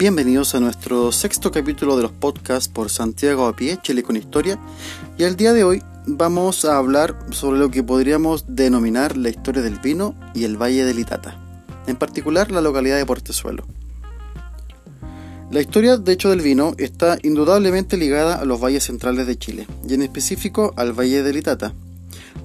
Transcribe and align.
Bienvenidos 0.00 0.54
a 0.54 0.60
nuestro 0.60 1.12
sexto 1.12 1.50
capítulo 1.50 1.94
de 1.94 2.04
los 2.04 2.12
podcasts 2.12 2.70
por 2.70 2.88
Santiago 2.88 3.46
a 3.46 3.54
pie, 3.54 3.78
Chile 3.82 4.02
con 4.02 4.16
historia. 4.16 4.58
Y 5.18 5.24
el 5.24 5.36
día 5.36 5.52
de 5.52 5.62
hoy 5.62 5.82
vamos 6.06 6.64
a 6.64 6.78
hablar 6.78 7.18
sobre 7.32 7.58
lo 7.58 7.70
que 7.70 7.82
podríamos 7.82 8.46
denominar 8.48 9.18
la 9.18 9.28
historia 9.28 9.60
del 9.60 9.78
vino 9.78 10.14
y 10.32 10.44
el 10.44 10.56
Valle 10.56 10.86
del 10.86 11.00
Itata, 11.00 11.38
en 11.86 11.96
particular 11.96 12.50
la 12.50 12.62
localidad 12.62 12.96
de 12.96 13.04
Portezuelo. 13.04 13.66
La 15.50 15.60
historia, 15.60 15.98
de 15.98 16.12
hecho, 16.12 16.30
del 16.30 16.40
vino 16.40 16.72
está 16.78 17.18
indudablemente 17.22 17.98
ligada 17.98 18.36
a 18.36 18.46
los 18.46 18.58
valles 18.58 18.84
centrales 18.84 19.26
de 19.26 19.36
Chile, 19.36 19.66
y 19.86 19.92
en 19.92 20.00
específico 20.00 20.72
al 20.78 20.98
Valle 20.98 21.22
del 21.22 21.36
Itata. 21.36 21.74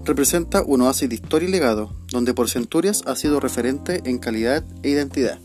Representa 0.04 0.62
un 0.62 0.82
oasis 0.82 1.08
de 1.08 1.16
historia 1.16 1.48
y 1.48 1.54
legado, 1.54 1.94
donde 2.12 2.34
por 2.34 2.50
centurias 2.50 3.04
ha 3.06 3.16
sido 3.16 3.39
referente 3.39 4.01
en 4.04 4.18
calidad 4.18 4.65
e 4.83 4.89
identidad 4.89 5.39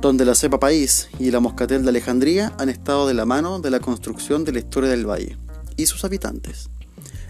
donde 0.00 0.24
la 0.24 0.34
cepa 0.34 0.60
país 0.60 1.08
y 1.18 1.30
la 1.30 1.40
moscatel 1.40 1.82
de 1.82 1.88
Alejandría 1.88 2.52
han 2.58 2.68
estado 2.68 3.08
de 3.08 3.14
la 3.14 3.26
mano 3.26 3.58
de 3.58 3.70
la 3.70 3.80
construcción 3.80 4.44
de 4.44 4.52
la 4.52 4.60
historia 4.60 4.90
del 4.90 5.08
valle 5.08 5.36
y 5.76 5.86
sus 5.86 6.04
habitantes. 6.04 6.70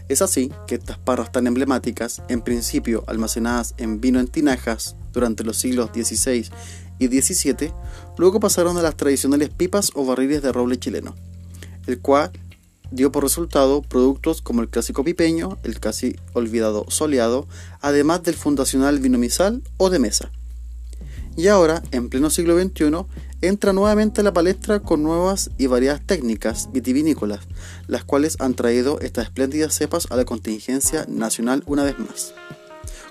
Es 0.09 0.23
así 0.23 0.53
que 0.67 0.75
estas 0.75 0.99
parras 0.99 1.33
tan 1.33 1.47
emblemáticas, 1.47 2.23
en 2.29 2.43
principio 2.43 3.05
almacenadas 3.07 3.75
en 3.79 4.01
vino 4.01 4.21
en 4.21 4.29
tinajas 4.29 4.97
durante 5.13 5.45
los 5.45 5.57
siglos 5.57 5.91
XVI 5.95 6.49
y 6.99 7.07
XVII, 7.07 7.73
luego 8.19 8.41
pasaron 8.41 8.77
a 8.77 8.83
las 8.83 8.97
tradicionales 8.97 9.51
pipas 9.51 9.91
o 9.95 10.05
barriles 10.05 10.43
de 10.43 10.53
roble 10.53 10.79
chileno, 10.79 11.15
el 11.87 12.01
cual 12.01 12.33
dio 12.91 13.13
por 13.13 13.23
resultado 13.23 13.83
productos 13.83 14.41
como 14.43 14.63
el 14.63 14.69
clásico 14.69 15.05
pipeño, 15.05 15.59
el 15.63 15.79
casi 15.81 16.17
olvidado 16.33 16.87
soleado, 16.89 17.47
además 17.81 18.23
del 18.23 18.35
fundacional 18.35 18.99
vino 18.99 19.19
misal 19.19 19.63
o 19.77 19.91
de 19.91 19.99
mesa 19.99 20.33
y 21.39 21.47
ahora, 21.47 21.85
en 21.93 22.09
pleno 22.09 22.31
siglo 22.31 22.61
XXI, 22.61 23.07
entra 23.43 23.73
nuevamente 23.73 24.23
a 24.23 24.25
la 24.25 24.33
palestra 24.33 24.81
con 24.81 25.05
nuevas 25.05 25.51
y 25.57 25.69
variadas 25.69 26.05
técnicas 26.05 26.69
vitivinícolas, 26.73 27.39
las 27.87 28.03
cuales 28.03 28.35
han 28.41 28.55
traído 28.55 28.99
estas 28.99 29.27
espléndidas 29.27 29.73
cepas 29.73 30.09
a 30.11 30.17
la 30.17 30.25
contingencia 30.25 31.07
nacional 31.09 31.63
una 31.67 31.85
vez 31.85 31.97
más. 31.97 32.35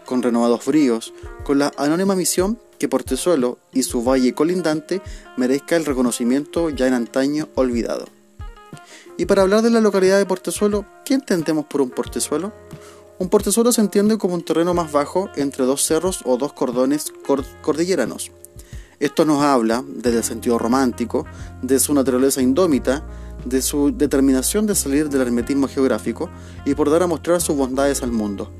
Con 0.05 0.21
renovados 0.23 0.65
bríos, 0.65 1.13
con 1.45 1.59
la 1.59 1.71
anónima 1.77 2.17
misión 2.17 2.59
que 2.77 2.89
Portezuelo 2.89 3.59
y 3.71 3.83
su 3.83 4.03
valle 4.03 4.33
colindante 4.33 5.01
merezca 5.37 5.77
el 5.77 5.85
reconocimiento 5.85 6.69
ya 6.69 6.85
en 6.85 6.95
antaño 6.95 7.47
olvidado. 7.55 8.07
Y 9.17 9.25
para 9.25 9.43
hablar 9.43 9.61
de 9.61 9.69
la 9.69 9.79
localidad 9.79 10.17
de 10.17 10.25
Portezuelo, 10.25 10.83
¿qué 11.05 11.13
entendemos 11.13 11.65
por 11.65 11.79
un 11.79 11.91
portezuelo? 11.91 12.51
Un 13.19 13.29
portezuelo 13.29 13.71
se 13.71 13.81
entiende 13.81 14.19
como 14.19 14.35
un 14.35 14.43
terreno 14.43 14.75
más 14.75 14.91
bajo 14.91 15.29
entre 15.35 15.65
dos 15.65 15.83
cerros 15.83 16.21
o 16.23 16.37
dos 16.37 16.53
cordones 16.53 17.11
cordilleranos. 17.63 18.31
Esto 18.99 19.25
nos 19.25 19.41
habla, 19.41 19.83
desde 19.87 20.19
el 20.19 20.23
sentido 20.23 20.59
romántico, 20.59 21.25
de 21.63 21.79
su 21.79 21.95
naturaleza 21.95 22.43
indómita, 22.43 23.07
de 23.43 23.61
su 23.63 23.91
determinación 23.95 24.67
de 24.67 24.75
salir 24.75 25.09
del 25.09 25.21
hermetismo 25.21 25.67
geográfico 25.67 26.29
y 26.65 26.75
por 26.75 26.91
dar 26.91 27.03
a 27.03 27.07
mostrar 27.07 27.41
sus 27.41 27.55
bondades 27.55 28.03
al 28.03 28.11
mundo. 28.11 28.51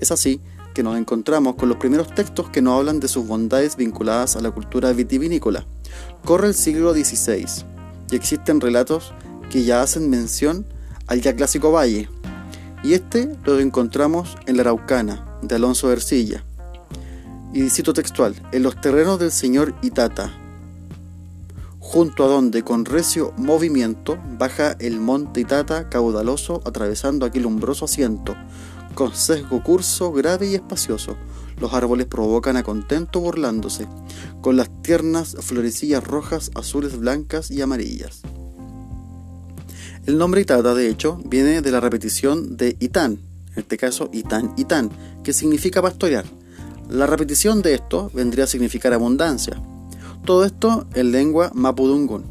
Es 0.00 0.10
así 0.10 0.40
que 0.74 0.82
nos 0.82 0.98
encontramos 0.98 1.54
con 1.54 1.68
los 1.68 1.78
primeros 1.78 2.12
textos 2.12 2.48
que 2.50 2.62
nos 2.62 2.78
hablan 2.78 2.98
de 2.98 3.08
sus 3.08 3.26
bondades 3.26 3.76
vinculadas 3.76 4.34
a 4.36 4.40
la 4.40 4.50
cultura 4.50 4.92
vitivinícola. 4.92 5.64
Corre 6.24 6.48
el 6.48 6.54
siglo 6.54 6.92
XVI 6.92 7.46
y 8.10 8.16
existen 8.16 8.60
relatos 8.60 9.12
que 9.50 9.62
ya 9.62 9.82
hacen 9.82 10.10
mención 10.10 10.66
al 11.06 11.20
ya 11.20 11.36
clásico 11.36 11.70
valle, 11.70 12.08
y 12.82 12.94
este 12.94 13.36
lo 13.44 13.58
encontramos 13.60 14.36
en 14.46 14.56
la 14.56 14.62
Araucana, 14.62 15.38
de 15.42 15.54
Alonso 15.54 15.92
Ercilla. 15.92 16.44
Y 17.52 17.70
cito 17.70 17.92
textual, 17.92 18.34
en 18.52 18.62
los 18.62 18.80
terrenos 18.80 19.18
del 19.18 19.30
señor 19.30 19.74
Itata, 19.82 20.32
junto 21.78 22.24
a 22.24 22.28
donde 22.28 22.62
con 22.62 22.84
recio 22.84 23.32
movimiento 23.36 24.18
baja 24.38 24.72
el 24.78 24.98
monte 24.98 25.40
Itata 25.40 25.88
caudaloso 25.90 26.60
atravesando 26.64 27.26
aquel 27.26 27.46
umbroso 27.46 27.84
asiento, 27.84 28.34
con 28.94 29.14
sesgo 29.14 29.62
curso 29.62 30.12
grave 30.12 30.48
y 30.48 30.54
espacioso, 30.54 31.16
los 31.60 31.74
árboles 31.74 32.06
provocan 32.06 32.56
a 32.56 32.62
contento 32.62 33.20
burlándose, 33.20 33.86
con 34.40 34.56
las 34.56 34.70
tiernas 34.82 35.36
florecillas 35.40 36.02
rojas, 36.02 36.50
azules, 36.54 36.98
blancas 36.98 37.50
y 37.50 37.60
amarillas. 37.60 38.22
El 40.04 40.18
nombre 40.18 40.40
Itata, 40.40 40.74
de 40.74 40.88
hecho, 40.88 41.20
viene 41.24 41.62
de 41.62 41.70
la 41.70 41.78
repetición 41.78 42.56
de 42.56 42.76
Itán, 42.80 43.20
en 43.52 43.58
este 43.58 43.78
caso 43.78 44.10
Itán 44.12 44.52
Itán, 44.56 44.90
que 45.22 45.32
significa 45.32 45.80
pastorear. 45.80 46.24
La 46.88 47.06
repetición 47.06 47.62
de 47.62 47.74
esto 47.74 48.10
vendría 48.12 48.44
a 48.44 48.48
significar 48.48 48.92
abundancia. 48.92 49.62
Todo 50.24 50.44
esto 50.44 50.88
en 50.94 51.12
lengua 51.12 51.52
mapudungun, 51.54 52.24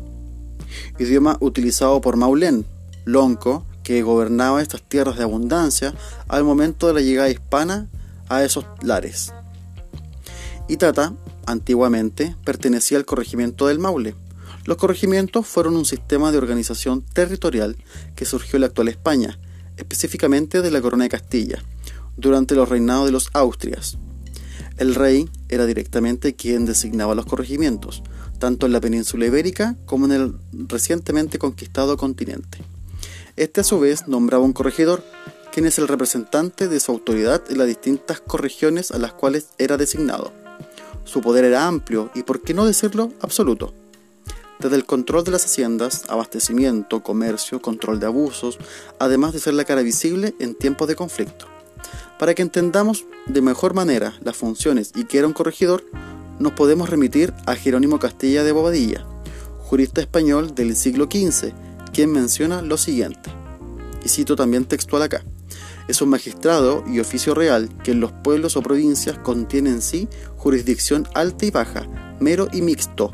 idioma 0.99 1.37
utilizado 1.39 2.01
por 2.01 2.17
Maulén, 2.17 2.65
lonco, 3.05 3.65
que 3.83 4.03
gobernaba 4.03 4.61
estas 4.61 4.81
tierras 4.81 5.17
de 5.17 5.23
abundancia 5.23 5.93
al 6.27 6.43
momento 6.43 6.87
de 6.87 6.93
la 6.93 7.01
llegada 7.01 7.29
hispana 7.29 7.87
a 8.27 8.43
esos 8.43 8.65
lares. 8.81 9.33
Itata, 10.67 11.13
antiguamente, 11.45 12.35
pertenecía 12.43 12.97
al 12.97 13.05
corregimiento 13.05 13.67
del 13.67 13.79
Maule, 13.79 14.15
los 14.65 14.77
corregimientos 14.77 15.47
fueron 15.47 15.75
un 15.75 15.85
sistema 15.85 16.31
de 16.31 16.37
organización 16.37 17.01
territorial 17.01 17.77
que 18.15 18.25
surgió 18.25 18.57
en 18.57 18.61
la 18.61 18.67
actual 18.67 18.89
España, 18.89 19.39
específicamente 19.77 20.61
de 20.61 20.71
la 20.71 20.81
Corona 20.81 21.05
de 21.05 21.09
Castilla, 21.09 21.63
durante 22.15 22.55
los 22.55 22.69
reinados 22.69 23.07
de 23.07 23.11
los 23.11 23.29
Austrias. 23.33 23.97
El 24.77 24.95
rey 24.95 25.29
era 25.49 25.65
directamente 25.65 26.35
quien 26.35 26.65
designaba 26.65 27.15
los 27.15 27.25
corregimientos, 27.25 28.03
tanto 28.39 28.65
en 28.65 28.71
la 28.71 28.81
península 28.81 29.25
ibérica 29.25 29.75
como 29.85 30.05
en 30.05 30.11
el 30.11 30.35
recientemente 30.51 31.39
conquistado 31.39 31.97
continente. 31.97 32.59
Este 33.37 33.61
a 33.61 33.63
su 33.63 33.79
vez 33.79 34.07
nombraba 34.07 34.43
un 34.43 34.53
corregidor, 34.53 35.03
quien 35.51 35.65
es 35.65 35.79
el 35.79 35.87
representante 35.87 36.67
de 36.67 36.79
su 36.79 36.91
autoridad 36.91 37.41
en 37.49 37.57
las 37.57 37.67
distintas 37.67 38.21
corregiones 38.21 38.91
a 38.91 38.99
las 38.99 39.13
cuales 39.13 39.49
era 39.57 39.77
designado. 39.77 40.31
Su 41.03 41.21
poder 41.21 41.45
era 41.45 41.67
amplio 41.67 42.11
y, 42.13 42.23
por 42.23 42.41
qué 42.41 42.53
no 42.53 42.65
decirlo, 42.65 43.11
absoluto 43.21 43.80
desde 44.61 44.75
el 44.75 44.85
control 44.85 45.23
de 45.23 45.31
las 45.31 45.45
haciendas, 45.45 46.03
abastecimiento, 46.07 47.03
comercio, 47.03 47.61
control 47.61 47.99
de 47.99 48.05
abusos, 48.05 48.57
además 48.99 49.33
de 49.33 49.39
ser 49.39 49.55
la 49.55 49.65
cara 49.65 49.81
visible 49.81 50.35
en 50.39 50.55
tiempos 50.55 50.87
de 50.87 50.95
conflicto. 50.95 51.47
Para 52.19 52.33
que 52.35 52.43
entendamos 52.43 53.05
de 53.25 53.41
mejor 53.41 53.73
manera 53.73 54.13
las 54.21 54.37
funciones 54.37 54.91
y 54.95 55.05
que 55.05 55.17
era 55.17 55.27
un 55.27 55.33
corregidor, 55.33 55.83
nos 56.39 56.53
podemos 56.53 56.89
remitir 56.89 57.33
a 57.45 57.55
Jerónimo 57.55 57.99
Castilla 57.99 58.43
de 58.43 58.51
Bobadilla, 58.51 59.05
jurista 59.59 60.01
español 60.01 60.55
del 60.55 60.75
siglo 60.75 61.05
XV, 61.05 61.51
quien 61.91 62.11
menciona 62.11 62.61
lo 62.61 62.77
siguiente, 62.77 63.31
y 64.03 64.09
cito 64.09 64.35
también 64.35 64.65
textual 64.65 65.01
acá, 65.03 65.23
es 65.87 66.01
un 66.01 66.09
magistrado 66.09 66.83
y 66.87 66.99
oficio 66.99 67.33
real 67.33 67.69
que 67.83 67.91
en 67.91 67.99
los 67.99 68.11
pueblos 68.11 68.55
o 68.55 68.61
provincias 68.61 69.17
contiene 69.17 69.71
en 69.71 69.81
sí 69.81 70.07
jurisdicción 70.37 71.07
alta 71.13 71.45
y 71.45 71.51
baja, 71.51 71.87
mero 72.19 72.47
y 72.53 72.61
mixto, 72.61 73.11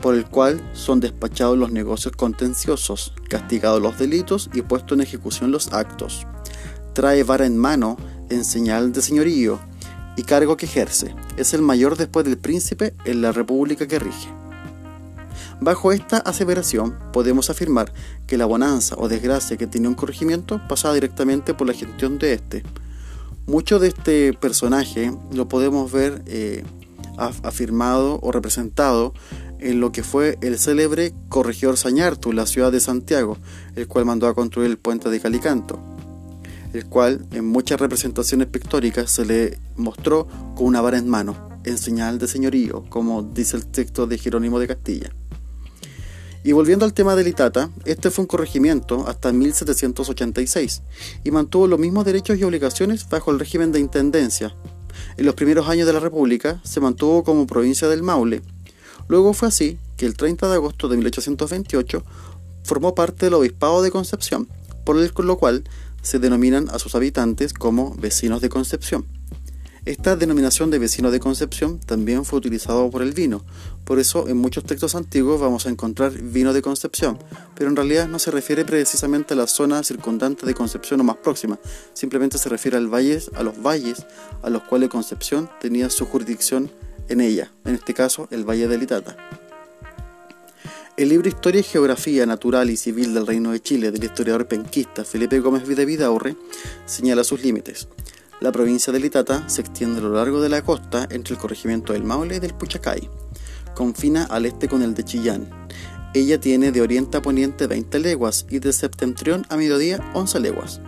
por 0.00 0.14
el 0.14 0.26
cual 0.26 0.60
son 0.72 1.00
despachados 1.00 1.56
los 1.58 1.72
negocios 1.72 2.14
contenciosos, 2.16 3.12
castigados 3.28 3.82
los 3.82 3.98
delitos 3.98 4.50
y 4.52 4.62
puesto 4.62 4.94
en 4.94 5.00
ejecución 5.00 5.50
los 5.50 5.72
actos. 5.72 6.26
Trae 6.92 7.22
vara 7.24 7.46
en 7.46 7.58
mano 7.58 7.96
en 8.30 8.44
señal 8.44 8.92
de 8.92 9.02
señorío 9.02 9.60
y 10.16 10.22
cargo 10.22 10.56
que 10.56 10.66
ejerce. 10.66 11.14
Es 11.36 11.54
el 11.54 11.62
mayor 11.62 11.96
después 11.96 12.24
del 12.24 12.38
príncipe 12.38 12.94
en 13.04 13.22
la 13.22 13.32
república 13.32 13.86
que 13.86 13.98
rige. 13.98 14.28
Bajo 15.60 15.92
esta 15.92 16.18
aseveración 16.18 16.98
podemos 17.12 17.48
afirmar 17.48 17.92
que 18.26 18.36
la 18.36 18.44
bonanza 18.44 18.94
o 18.98 19.08
desgracia 19.08 19.56
que 19.56 19.66
tiene 19.66 19.88
un 19.88 19.94
corregimiento 19.94 20.60
pasaba 20.68 20.94
directamente 20.94 21.54
por 21.54 21.66
la 21.66 21.72
gestión 21.72 22.18
de 22.18 22.34
este. 22.34 22.62
Mucho 23.46 23.78
de 23.78 23.88
este 23.88 24.32
personaje 24.34 25.12
lo 25.32 25.48
podemos 25.48 25.90
ver 25.92 26.22
eh, 26.26 26.64
afirmado 27.16 28.18
o 28.22 28.32
representado 28.32 29.14
en 29.60 29.80
lo 29.80 29.92
que 29.92 30.02
fue 30.02 30.38
el 30.40 30.58
célebre 30.58 31.14
corregidor 31.28 31.76
Sañartu, 31.76 32.32
la 32.32 32.46
ciudad 32.46 32.72
de 32.72 32.80
Santiago, 32.80 33.38
el 33.74 33.88
cual 33.88 34.04
mandó 34.04 34.26
a 34.26 34.34
construir 34.34 34.70
el 34.70 34.78
puente 34.78 35.10
de 35.10 35.20
Calicanto, 35.20 35.78
el 36.72 36.86
cual 36.86 37.26
en 37.32 37.46
muchas 37.46 37.80
representaciones 37.80 38.48
pictóricas 38.48 39.10
se 39.10 39.24
le 39.24 39.58
mostró 39.76 40.26
con 40.54 40.66
una 40.66 40.80
vara 40.80 40.98
en 40.98 41.08
mano, 41.08 41.48
en 41.64 41.78
señal 41.78 42.18
de 42.18 42.28
señorío, 42.28 42.84
como 42.88 43.22
dice 43.22 43.56
el 43.56 43.66
texto 43.66 44.06
de 44.06 44.18
Jerónimo 44.18 44.58
de 44.58 44.68
Castilla. 44.68 45.10
Y 46.44 46.52
volviendo 46.52 46.84
al 46.84 46.94
tema 46.94 47.16
del 47.16 47.26
Itata, 47.26 47.70
este 47.84 48.08
fue 48.10 48.22
un 48.22 48.28
corregimiento 48.28 49.08
hasta 49.08 49.32
1786 49.32 50.82
y 51.24 51.32
mantuvo 51.32 51.66
los 51.66 51.80
mismos 51.80 52.04
derechos 52.04 52.38
y 52.38 52.44
obligaciones 52.44 53.08
bajo 53.08 53.32
el 53.32 53.40
régimen 53.40 53.72
de 53.72 53.80
intendencia. 53.80 54.54
En 55.16 55.26
los 55.26 55.34
primeros 55.34 55.68
años 55.68 55.88
de 55.88 55.92
la 55.92 55.98
República 55.98 56.60
se 56.62 56.80
mantuvo 56.80 57.24
como 57.24 57.48
provincia 57.48 57.88
del 57.88 58.04
Maule 58.04 58.42
Luego 59.08 59.32
fue 59.32 59.48
así 59.48 59.78
que 59.96 60.06
el 60.06 60.16
30 60.16 60.48
de 60.48 60.54
agosto 60.54 60.88
de 60.88 60.96
1828 60.96 62.04
formó 62.64 62.94
parte 62.94 63.26
del 63.26 63.34
Obispado 63.34 63.82
de 63.82 63.90
Concepción, 63.90 64.48
por 64.84 64.96
lo 64.96 65.38
cual 65.38 65.64
se 66.02 66.18
denominan 66.18 66.68
a 66.70 66.78
sus 66.78 66.94
habitantes 66.94 67.52
como 67.52 67.94
vecinos 67.96 68.40
de 68.40 68.48
Concepción. 68.48 69.06
Esta 69.86 70.16
denominación 70.16 70.72
de 70.72 70.80
vecino 70.80 71.12
de 71.12 71.20
Concepción 71.20 71.78
también 71.78 72.24
fue 72.24 72.40
utilizado 72.40 72.90
por 72.90 73.02
el 73.02 73.12
vino, 73.12 73.44
por 73.84 74.00
eso 74.00 74.26
en 74.26 74.36
muchos 74.36 74.64
textos 74.64 74.96
antiguos 74.96 75.40
vamos 75.40 75.64
a 75.66 75.70
encontrar 75.70 76.10
vino 76.10 76.52
de 76.52 76.60
Concepción, 76.60 77.20
pero 77.54 77.70
en 77.70 77.76
realidad 77.76 78.08
no 78.08 78.18
se 78.18 78.32
refiere 78.32 78.64
precisamente 78.64 79.34
a 79.34 79.36
la 79.36 79.46
zona 79.46 79.84
circundante 79.84 80.44
de 80.44 80.54
Concepción 80.54 81.00
o 81.00 81.04
más 81.04 81.18
próxima, 81.18 81.60
simplemente 81.94 82.36
se 82.36 82.48
refiere 82.48 82.76
al 82.76 82.92
valle, 82.92 83.22
a 83.36 83.44
los 83.44 83.62
valles 83.62 84.04
a 84.42 84.50
los 84.50 84.64
cuales 84.64 84.88
Concepción 84.88 85.48
tenía 85.60 85.88
su 85.88 86.04
jurisdicción 86.04 86.68
en 87.08 87.20
ella, 87.20 87.50
en 87.64 87.74
este 87.74 87.94
caso 87.94 88.28
el 88.30 88.44
Valle 88.44 88.68
de 88.68 88.78
Litata. 88.78 89.16
El 90.96 91.10
libro 91.10 91.28
Historia 91.28 91.60
y 91.60 91.64
Geografía 91.64 92.24
Natural 92.24 92.70
y 92.70 92.76
Civil 92.76 93.12
del 93.12 93.26
Reino 93.26 93.52
de 93.52 93.60
Chile 93.60 93.90
del 93.90 94.04
historiador 94.04 94.48
penquista 94.48 95.04
Felipe 95.04 95.40
Gómez 95.40 95.68
de 95.68 95.84
Vidaurre 95.84 96.36
señala 96.86 97.22
sus 97.22 97.42
límites. 97.42 97.88
La 98.40 98.50
provincia 98.50 98.92
de 98.92 99.00
Litata 99.00 99.48
se 99.48 99.60
extiende 99.60 100.00
a 100.00 100.02
lo 100.02 100.14
largo 100.14 100.40
de 100.40 100.48
la 100.48 100.62
costa 100.62 101.06
entre 101.10 101.34
el 101.34 101.40
corregimiento 101.40 101.92
del 101.92 102.04
Maule 102.04 102.36
y 102.36 102.38
del 102.38 102.54
Puchacay. 102.54 103.10
Confina 103.74 104.24
al 104.24 104.46
este 104.46 104.68
con 104.68 104.82
el 104.82 104.94
de 104.94 105.04
Chillán. 105.04 105.48
Ella 106.14 106.40
tiene 106.40 106.72
de 106.72 106.80
oriente 106.80 107.18
a 107.18 107.22
poniente 107.22 107.66
20 107.66 107.98
leguas 107.98 108.46
y 108.48 108.58
de 108.58 108.72
septentrión 108.72 109.44
a 109.50 109.56
mediodía 109.58 110.00
11 110.14 110.40
leguas. 110.40 110.80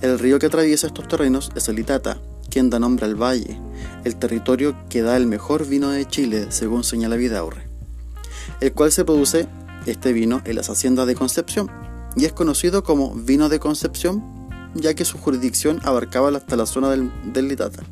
El 0.00 0.18
río 0.18 0.40
que 0.40 0.46
atraviesa 0.46 0.88
estos 0.88 1.06
terrenos 1.06 1.50
es 1.54 1.68
el 1.68 1.76
Litata, 1.76 2.20
quien 2.56 2.70
da 2.70 2.78
nombre 2.78 3.04
al 3.04 3.16
valle, 3.16 3.60
el 4.04 4.16
territorio 4.16 4.74
que 4.88 5.02
da 5.02 5.18
el 5.18 5.26
mejor 5.26 5.66
vino 5.66 5.90
de 5.90 6.08
Chile, 6.08 6.46
según 6.48 6.84
señala 6.84 7.16
Vidaurre, 7.16 7.68
el 8.62 8.72
cual 8.72 8.90
se 8.92 9.04
produce 9.04 9.46
este 9.84 10.14
vino 10.14 10.40
en 10.46 10.56
las 10.56 10.70
haciendas 10.70 11.06
de 11.06 11.14
Concepción 11.14 11.70
y 12.16 12.24
es 12.24 12.32
conocido 12.32 12.82
como 12.82 13.14
vino 13.14 13.50
de 13.50 13.60
Concepción 13.60 14.24
ya 14.72 14.94
que 14.94 15.04
su 15.04 15.18
jurisdicción 15.18 15.80
abarcaba 15.84 16.30
hasta 16.30 16.56
la 16.56 16.64
zona 16.64 16.88
del, 16.88 17.10
Litata. 17.46 17.82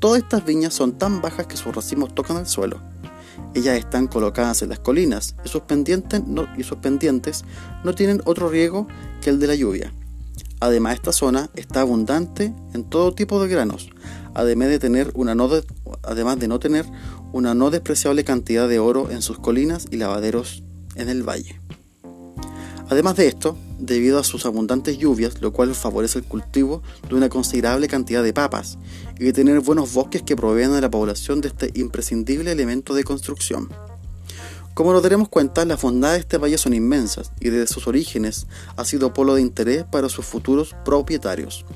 Todas 0.00 0.22
estas 0.24 0.44
viñas 0.44 0.74
son 0.74 0.98
tan 0.98 1.22
bajas 1.22 1.46
que 1.46 1.56
sus 1.56 1.72
racimos 1.72 2.12
tocan 2.16 2.38
el 2.38 2.48
suelo. 2.48 2.80
Ellas 3.54 3.78
están 3.78 4.08
colocadas 4.08 4.60
en 4.62 4.70
las 4.70 4.80
colinas 4.80 5.36
y 5.44 5.48
sus, 5.48 5.62
pendientes 5.62 6.20
y 6.56 6.64
sus 6.64 6.78
pendientes 6.78 7.44
no 7.84 7.94
tienen 7.94 8.22
otro 8.24 8.48
riego 8.48 8.88
que 9.20 9.30
el 9.30 9.38
de 9.38 9.46
la 9.46 9.54
lluvia. 9.54 9.92
Además, 10.60 10.94
esta 10.94 11.12
zona 11.12 11.50
está 11.54 11.82
abundante 11.82 12.52
en 12.74 12.84
todo 12.84 13.14
tipo 13.14 13.40
de 13.40 13.48
granos, 13.48 13.90
además 14.34 14.68
de, 14.68 14.78
tener 14.78 15.12
una 15.14 15.34
no 15.34 15.48
además 16.02 16.38
de 16.38 16.48
no 16.48 16.58
tener 16.58 16.84
una 17.32 17.54
no 17.54 17.70
despreciable 17.70 18.24
cantidad 18.24 18.68
de 18.68 18.78
oro 18.78 19.10
en 19.10 19.22
sus 19.22 19.38
colinas 19.38 19.86
y 19.90 19.96
lavaderos 19.96 20.64
en 20.96 21.08
el 21.08 21.22
valle. 21.22 21.60
Además 22.90 23.16
de 23.16 23.28
esto, 23.28 23.56
debido 23.78 24.18
a 24.18 24.24
sus 24.24 24.46
abundantes 24.46 24.96
lluvias, 24.98 25.42
lo 25.42 25.52
cual 25.52 25.74
favorece 25.74 26.18
el 26.18 26.24
cultivo 26.24 26.82
de 27.08 27.14
una 27.14 27.28
considerable 27.28 27.86
cantidad 27.86 28.22
de 28.22 28.32
papas 28.32 28.78
y 29.18 29.24
de 29.24 29.32
tener 29.32 29.60
buenos 29.60 29.92
bosques 29.92 30.22
que 30.22 30.36
provean 30.36 30.72
a 30.72 30.80
la 30.80 30.90
población 30.90 31.40
de 31.40 31.48
este 31.48 31.70
imprescindible 31.74 32.50
elemento 32.50 32.94
de 32.94 33.04
construcción. 33.04 33.68
Como 34.78 34.92
nos 34.92 35.02
daremos 35.02 35.28
cuenta, 35.28 35.64
las 35.64 35.82
bondades 35.82 36.18
de 36.18 36.20
este 36.20 36.38
valle 36.38 36.56
son 36.56 36.72
inmensas 36.72 37.32
y 37.40 37.48
desde 37.48 37.66
sus 37.66 37.88
orígenes 37.88 38.46
ha 38.76 38.84
sido 38.84 39.12
polo 39.12 39.34
de 39.34 39.40
interés 39.40 39.82
para 39.82 40.08
sus 40.08 40.24
futuros 40.24 40.76
propietarios. 40.84 41.66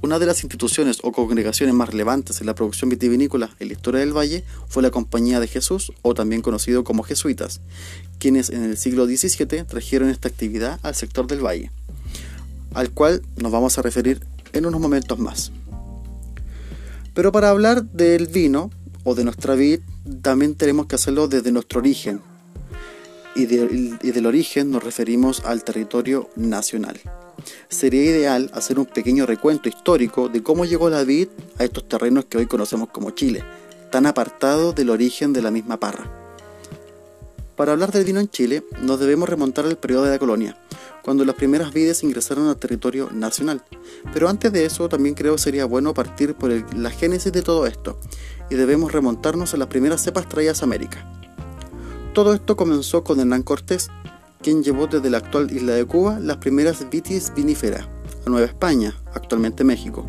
Una 0.00 0.20
de 0.20 0.26
las 0.26 0.44
instituciones 0.44 1.00
o 1.02 1.10
congregaciones 1.10 1.74
más 1.74 1.88
relevantes 1.88 2.40
en 2.40 2.46
la 2.46 2.54
producción 2.54 2.88
vitivinícola 2.88 3.50
en 3.58 3.66
la 3.66 3.74
historia 3.74 3.98
del 3.98 4.16
valle 4.16 4.44
fue 4.68 4.84
la 4.84 4.92
Compañía 4.92 5.40
de 5.40 5.48
Jesús, 5.48 5.92
o 6.02 6.14
también 6.14 6.40
conocido 6.40 6.84
como 6.84 7.02
jesuitas, 7.02 7.62
quienes 8.20 8.50
en 8.50 8.62
el 8.62 8.76
siglo 8.76 9.06
XVII 9.06 9.64
trajeron 9.64 10.08
esta 10.08 10.28
actividad 10.28 10.78
al 10.84 10.94
sector 10.94 11.26
del 11.26 11.44
valle, 11.44 11.72
al 12.74 12.92
cual 12.92 13.22
nos 13.34 13.50
vamos 13.50 13.76
a 13.76 13.82
referir 13.82 14.24
en 14.52 14.66
unos 14.66 14.80
momentos 14.80 15.18
más. 15.18 15.50
Pero 17.12 17.32
para 17.32 17.50
hablar 17.50 17.82
del 17.86 18.28
vino 18.28 18.70
o 19.02 19.16
de 19.16 19.24
nuestra 19.24 19.56
vid, 19.56 19.80
también 20.22 20.54
tenemos 20.54 20.86
que 20.86 20.94
hacerlo 20.94 21.26
desde 21.26 21.50
nuestro 21.50 21.80
origen. 21.80 22.20
Y, 23.36 23.44
del 23.46 24.26
origen 24.26 24.70
nos 24.70 24.82
referimos 24.82 25.44
al 25.44 25.62
territorio 25.62 26.30
nacional. 26.36 26.98
Sería 27.68 28.02
ideal 28.02 28.50
hacer 28.54 28.78
un 28.78 28.86
pequeño 28.86 29.26
recuento 29.26 29.68
histórico 29.68 30.30
de 30.30 30.42
cómo 30.42 30.64
llegó 30.64 30.88
la 30.88 31.04
vid 31.04 31.28
a 31.58 31.64
estos 31.64 31.86
terrenos 31.86 32.24
que 32.24 32.38
hoy 32.38 32.46
conocemos 32.46 32.88
como 32.88 33.10
Chile, 33.10 33.44
tan 33.90 34.06
apartados 34.06 34.74
del 34.74 34.88
origen 34.88 35.34
de 35.34 35.42
la 35.42 35.50
misma 35.50 35.78
parra. 35.78 36.10
Para 37.56 37.72
hablar 37.72 37.92
del 37.92 38.04
vino 38.04 38.20
en 38.20 38.28
Chile, 38.28 38.64
nos 38.80 39.00
debemos 39.00 39.28
remontar 39.28 39.66
al 39.66 39.76
periodo 39.76 40.04
de 40.04 40.10
la 40.10 40.18
colonia, 40.18 40.58
cuando 41.02 41.24
las 41.24 41.36
primeras 41.36 41.72
vides 41.72 42.02
ingresaron 42.02 42.48
al 42.48 42.56
territorio 42.56 43.10
nacional. 43.12 43.62
Pero 44.12 44.28
antes 44.28 44.50
de 44.50 44.64
eso, 44.64 44.88
también 44.88 45.14
creo 45.14 45.36
sería 45.36 45.66
bueno 45.66 45.94
partir 45.94 46.34
por 46.34 46.50
la 46.74 46.90
génesis 46.90 47.32
de 47.32 47.42
todo 47.42 47.66
esto, 47.66 47.98
y 48.50 48.54
debemos 48.54 48.92
remontarnos 48.92 49.52
a 49.52 49.58
las 49.58 49.68
primeras 49.68 50.02
cepas 50.02 50.26
traídas 50.28 50.62
a 50.62 50.64
América. 50.64 51.25
Todo 52.16 52.32
esto 52.32 52.56
comenzó 52.56 53.04
con 53.04 53.20
Hernán 53.20 53.42
Cortés, 53.42 53.90
quien 54.40 54.62
llevó 54.64 54.86
desde 54.86 55.10
la 55.10 55.18
actual 55.18 55.50
isla 55.50 55.74
de 55.74 55.84
Cuba 55.84 56.18
las 56.18 56.38
primeras 56.38 56.88
vitis 56.88 57.30
vinifera 57.36 57.90
a 58.26 58.30
Nueva 58.30 58.46
España, 58.46 58.96
actualmente 59.12 59.64
México. 59.64 60.06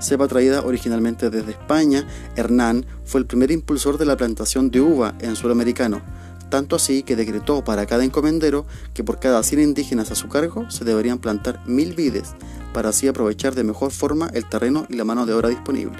Cepa 0.00 0.28
traída 0.28 0.62
originalmente 0.62 1.28
desde 1.28 1.50
España, 1.50 2.08
Hernán 2.36 2.86
fue 3.04 3.20
el 3.20 3.26
primer 3.26 3.50
impulsor 3.50 3.98
de 3.98 4.06
la 4.06 4.16
plantación 4.16 4.70
de 4.70 4.80
uva 4.80 5.14
en 5.20 5.36
suelo 5.36 5.52
americano, 5.52 6.00
tanto 6.48 6.76
así 6.76 7.02
que 7.02 7.16
decretó 7.16 7.62
para 7.62 7.84
cada 7.84 8.02
encomendero 8.02 8.64
que 8.94 9.04
por 9.04 9.20
cada 9.20 9.42
100 9.42 9.60
indígenas 9.60 10.10
a 10.10 10.14
su 10.14 10.30
cargo 10.30 10.70
se 10.70 10.86
deberían 10.86 11.18
plantar 11.18 11.60
mil 11.66 11.92
vides, 11.92 12.30
para 12.72 12.88
así 12.88 13.08
aprovechar 13.08 13.54
de 13.54 13.64
mejor 13.64 13.90
forma 13.90 14.30
el 14.32 14.48
terreno 14.48 14.86
y 14.88 14.96
la 14.96 15.04
mano 15.04 15.26
de 15.26 15.34
obra 15.34 15.50
disponible. 15.50 15.98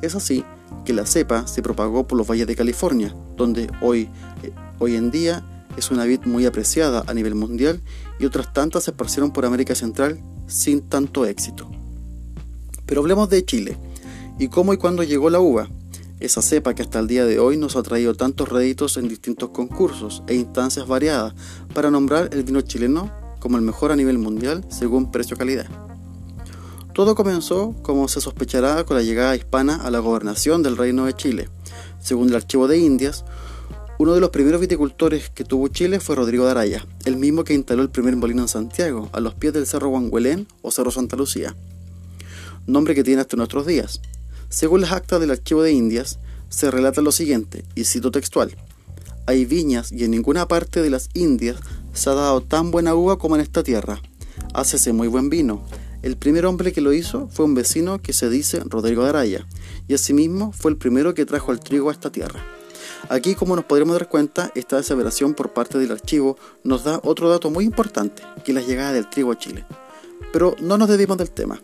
Es 0.00 0.14
así 0.14 0.42
que 0.86 0.94
la 0.94 1.04
cepa 1.04 1.46
se 1.46 1.60
propagó 1.60 2.08
por 2.08 2.16
los 2.16 2.26
valles 2.26 2.46
de 2.46 2.56
California, 2.56 3.14
donde 3.38 3.70
hoy, 3.80 4.10
eh, 4.42 4.52
hoy 4.78 4.96
en 4.96 5.10
día 5.10 5.42
es 5.76 5.90
una 5.90 6.04
vid 6.04 6.20
muy 6.24 6.44
apreciada 6.44 7.04
a 7.06 7.14
nivel 7.14 7.34
mundial 7.34 7.80
y 8.18 8.26
otras 8.26 8.52
tantas 8.52 8.84
se 8.84 8.90
esparcieron 8.90 9.32
por 9.32 9.46
América 9.46 9.74
Central 9.74 10.20
sin 10.46 10.82
tanto 10.82 11.24
éxito. 11.24 11.70
Pero 12.84 13.00
hablemos 13.00 13.30
de 13.30 13.44
Chile 13.44 13.78
y 14.38 14.48
cómo 14.48 14.72
y 14.72 14.76
cuándo 14.76 15.02
llegó 15.02 15.30
la 15.30 15.40
uva, 15.40 15.68
esa 16.20 16.42
cepa 16.42 16.74
que 16.74 16.82
hasta 16.82 16.98
el 16.98 17.06
día 17.06 17.24
de 17.24 17.38
hoy 17.38 17.56
nos 17.56 17.76
ha 17.76 17.82
traído 17.82 18.14
tantos 18.14 18.48
réditos 18.48 18.96
en 18.96 19.08
distintos 19.08 19.50
concursos 19.50 20.22
e 20.26 20.34
instancias 20.34 20.88
variadas 20.88 21.34
para 21.72 21.90
nombrar 21.90 22.30
el 22.32 22.42
vino 22.42 22.60
chileno 22.60 23.10
como 23.38 23.56
el 23.56 23.62
mejor 23.62 23.92
a 23.92 23.96
nivel 23.96 24.18
mundial 24.18 24.64
según 24.68 25.12
precio-calidad. 25.12 25.66
Todo 26.92 27.14
comenzó, 27.14 27.76
como 27.82 28.08
se 28.08 28.20
sospechará, 28.20 28.84
con 28.84 28.96
la 28.96 29.04
llegada 29.04 29.36
hispana 29.36 29.76
a 29.76 29.90
la 29.92 30.00
gobernación 30.00 30.64
del 30.64 30.76
Reino 30.76 31.04
de 31.06 31.14
Chile. 31.14 31.48
Según 32.00 32.28
el 32.28 32.36
Archivo 32.36 32.68
de 32.68 32.78
Indias, 32.78 33.24
uno 33.98 34.14
de 34.14 34.20
los 34.20 34.30
primeros 34.30 34.60
viticultores 34.60 35.28
que 35.30 35.44
tuvo 35.44 35.68
Chile 35.68 35.98
fue 35.98 36.16
Rodrigo 36.16 36.44
de 36.44 36.52
Araya, 36.52 36.86
el 37.04 37.16
mismo 37.16 37.42
que 37.42 37.54
instaló 37.54 37.82
el 37.82 37.90
primer 37.90 38.14
molino 38.16 38.42
en 38.42 38.48
Santiago, 38.48 39.08
a 39.12 39.20
los 39.20 39.34
pies 39.34 39.52
del 39.52 39.66
Cerro 39.66 39.88
Guanguelén 39.88 40.46
o 40.62 40.70
Cerro 40.70 40.90
Santa 40.90 41.16
Lucía, 41.16 41.56
nombre 42.66 42.94
que 42.94 43.02
tiene 43.02 43.22
hasta 43.22 43.36
nuestros 43.36 43.66
días. 43.66 44.00
Según 44.48 44.82
las 44.82 44.92
actas 44.92 45.20
del 45.20 45.32
Archivo 45.32 45.62
de 45.62 45.72
Indias, 45.72 46.20
se 46.48 46.70
relata 46.70 47.02
lo 47.02 47.12
siguiente, 47.12 47.64
y 47.74 47.84
cito 47.84 48.10
textual. 48.10 48.56
Hay 49.26 49.44
viñas 49.44 49.92
y 49.92 50.04
en 50.04 50.12
ninguna 50.12 50.48
parte 50.48 50.80
de 50.80 50.90
las 50.90 51.10
Indias 51.12 51.56
se 51.92 52.08
ha 52.08 52.14
dado 52.14 52.40
tan 52.40 52.70
buena 52.70 52.94
uva 52.94 53.18
como 53.18 53.34
en 53.34 53.42
esta 53.42 53.62
tierra. 53.62 54.00
Hácese 54.54 54.92
muy 54.92 55.08
buen 55.08 55.28
vino. 55.28 55.62
El 56.00 56.16
primer 56.16 56.46
hombre 56.46 56.72
que 56.72 56.80
lo 56.80 56.92
hizo 56.92 57.28
fue 57.28 57.44
un 57.44 57.54
vecino 57.54 58.00
que 58.00 58.12
se 58.12 58.30
dice 58.30 58.62
Rodrigo 58.64 59.02
de 59.02 59.08
Araya, 59.08 59.46
y 59.88 59.94
asimismo 59.94 60.52
fue 60.52 60.70
el 60.70 60.76
primero 60.76 61.12
que 61.12 61.26
trajo 61.26 61.50
el 61.50 61.58
trigo 61.58 61.88
a 61.88 61.92
esta 61.92 62.12
tierra. 62.12 62.40
Aquí, 63.08 63.34
como 63.34 63.56
nos 63.56 63.64
podremos 63.64 63.98
dar 63.98 64.08
cuenta, 64.08 64.52
esta 64.54 64.78
aseveración 64.78 65.34
por 65.34 65.52
parte 65.52 65.76
del 65.76 65.90
archivo 65.90 66.36
nos 66.62 66.84
da 66.84 67.00
otro 67.02 67.28
dato 67.28 67.50
muy 67.50 67.64
importante, 67.64 68.22
que 68.44 68.52
es 68.52 68.54
la 68.54 68.60
llegada 68.60 68.92
del 68.92 69.10
trigo 69.10 69.32
a 69.32 69.38
Chile. 69.38 69.66
Pero 70.32 70.54
no 70.60 70.78
nos 70.78 70.88
desviemos 70.88 71.18
del 71.18 71.32
tema. 71.32 71.60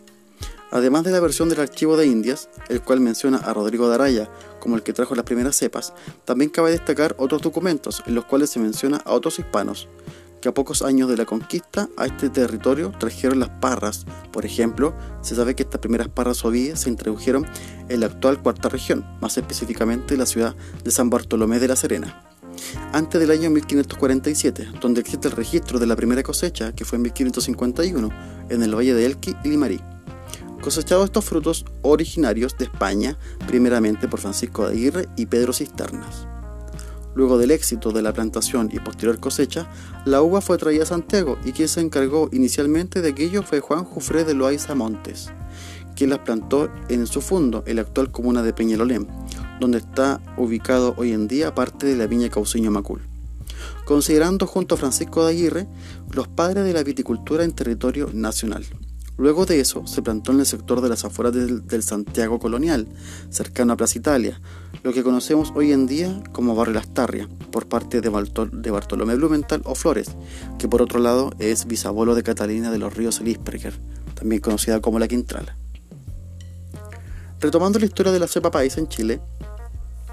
Además 0.69 1.05
de 1.05 1.11
la 1.11 1.21
versión 1.21 1.47
del 1.47 1.61
archivo 1.61 1.95
de 1.95 2.07
Indias, 2.07 2.49
el 2.67 2.81
cual 2.81 2.99
menciona 2.99 3.37
a 3.37 3.53
Rodrigo 3.53 3.87
de 3.87 3.95
Araya 3.95 4.29
como 4.59 4.75
el 4.75 4.83
que 4.83 4.91
trajo 4.91 5.15
las 5.15 5.23
primeras 5.23 5.55
cepas, 5.55 5.93
también 6.25 6.49
cabe 6.49 6.71
destacar 6.71 7.15
otros 7.17 7.41
documentos 7.41 8.03
en 8.05 8.15
los 8.15 8.25
cuales 8.25 8.49
se 8.49 8.59
menciona 8.59 8.97
a 9.05 9.13
otros 9.13 9.39
hispanos, 9.39 9.87
que 10.41 10.49
a 10.49 10.53
pocos 10.53 10.81
años 10.81 11.09
de 11.09 11.17
la 11.17 11.25
conquista 11.25 11.89
a 11.97 12.05
este 12.05 12.29
territorio 12.29 12.91
trajeron 12.97 13.39
las 13.39 13.49
parras. 13.49 14.05
Por 14.31 14.45
ejemplo, 14.45 14.95
se 15.21 15.35
sabe 15.35 15.55
que 15.55 15.63
estas 15.63 15.81
primeras 15.81 16.09
parras 16.09 16.45
ovíes 16.45 16.81
se 16.81 16.89
introdujeron 16.89 17.45
en 17.89 17.99
la 17.99 18.07
actual 18.07 18.41
cuarta 18.41 18.69
región, 18.69 19.05
más 19.21 19.37
específicamente 19.37 20.17
la 20.17 20.25
ciudad 20.25 20.55
de 20.83 20.91
San 20.91 21.09
Bartolomé 21.09 21.59
de 21.59 21.67
la 21.67 21.75
Serena. 21.75 22.21
Antes 22.93 23.19
del 23.19 23.31
año 23.31 23.49
1547, 23.49 24.69
donde 24.79 25.01
existe 25.01 25.27
el 25.27 25.33
registro 25.33 25.79
de 25.79 25.87
la 25.87 25.95
primera 25.95 26.23
cosecha, 26.23 26.73
que 26.73 26.85
fue 26.85 26.97
en 26.97 27.03
1551, 27.03 28.09
en 28.49 28.63
el 28.63 28.75
valle 28.75 28.93
de 28.93 29.05
Elqui 29.05 29.35
y 29.43 29.49
Limarí 29.49 29.81
cosechados 30.65 31.05
estos 31.05 31.23
frutos 31.23 31.63
originarios 31.83 32.57
de 32.57 32.65
España, 32.65 33.19
primeramente 33.45 34.07
por 34.07 34.19
Francisco 34.19 34.65
de 34.65 34.73
Aguirre 34.73 35.07
y 35.15 35.27
Pedro 35.27 35.53
Cisternas. 35.53 36.27
Luego 37.15 37.37
del 37.37 37.51
éxito 37.51 37.91
de 37.91 38.01
la 38.01 38.11
plantación 38.11 38.69
y 38.73 38.79
posterior 38.79 39.19
cosecha, 39.19 39.69
la 40.03 40.21
uva 40.21 40.41
fue 40.41 40.57
traída 40.57 40.83
a 40.83 40.87
Santiago 40.87 41.37
y 41.45 41.53
quien 41.53 41.69
se 41.69 41.79
encargó 41.79 42.29
inicialmente 42.33 43.01
de 43.01 43.09
aquello 43.09 43.41
fue 43.41 43.61
Juan 43.61 43.85
Jufré 43.85 44.25
de 44.25 44.33
Loaiza 44.33 44.75
Montes, 44.75 45.31
quien 45.95 46.09
las 46.09 46.19
plantó 46.19 46.69
en 46.89 47.07
su 47.07 47.21
fondo, 47.21 47.63
en 47.67 47.77
la 47.77 47.83
actual 47.83 48.11
comuna 48.11 48.43
de 48.43 48.51
Peñalolén, 48.51 49.07
donde 49.61 49.77
está 49.77 50.21
ubicado 50.35 50.93
hoy 50.97 51.13
en 51.13 51.29
día 51.29 51.55
parte 51.55 51.87
de 51.87 51.95
la 51.95 52.05
viña 52.05 52.29
Cauciño 52.29 52.69
Macul. 52.69 53.01
Considerando 53.85 54.45
junto 54.45 54.75
a 54.75 54.77
Francisco 54.77 55.23
de 55.25 55.31
Aguirre 55.31 55.67
los 56.11 56.27
padres 56.27 56.65
de 56.65 56.73
la 56.73 56.83
viticultura 56.83 57.45
en 57.45 57.53
territorio 57.53 58.09
nacional. 58.13 58.65
Luego 59.17 59.45
de 59.45 59.61
eso, 59.61 59.87
se 59.87 60.01
plantó 60.01 60.33
en 60.33 60.41
el 60.41 60.45
sector 60.45 60.81
de 60.81 60.89
las 60.89 61.05
afueras 61.05 61.33
del, 61.33 61.83
Santiago 61.83 62.37
colonial, 62.37 62.87
cercano 63.29 63.71
a 63.71 63.77
Plaza 63.77 63.97
Italia, 63.97 64.41
lo 64.83 64.91
que 64.91 65.03
conocemos 65.03 65.53
hoy 65.55 65.71
en 65.71 65.87
día 65.87 66.21
como 66.33 66.53
Barrio 66.53 66.73
Lastarria, 66.73 67.29
por 67.49 67.67
parte 67.67 68.01
de, 68.01 68.09
Bartolomé 68.09 69.15
Blumenthal 69.15 69.61
o 69.63 69.73
Flores, 69.73 70.09
que 70.59 70.67
por 70.67 70.81
otro 70.81 70.99
lado 70.99 71.31
es 71.39 71.65
bisabuelo 71.65 72.13
de 72.13 72.23
Catalina 72.23 72.71
de 72.71 72.77
los 72.77 72.93
Ríos 72.93 73.21
Elisperger, 73.21 73.79
también 74.15 74.41
conocida 74.41 74.81
como 74.81 74.99
la 74.99 75.07
Quintrala. 75.07 75.55
Retomando 77.39 77.79
la 77.79 77.85
historia 77.85 78.11
de 78.11 78.19
la 78.19 78.27
cepa 78.27 78.51
país 78.51 78.77
en 78.77 78.89
Chile, 78.89 79.21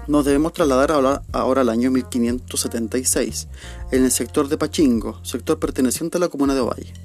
nos 0.07 0.23
debemos 0.23 0.53
trasladar 0.53 0.91
ahora, 0.91 1.61
al 1.61 1.69
año 1.69 1.91
1576, 1.91 3.47
en 3.91 4.05
el 4.05 4.11
sector 4.11 4.47
de 4.47 4.57
Pachingo, 4.57 5.19
sector 5.25 5.59
perteneciente 5.59 6.17
a 6.17 6.21
la 6.21 6.29
comuna 6.29 6.53
de 6.53 6.61
Ovalle 6.61 7.02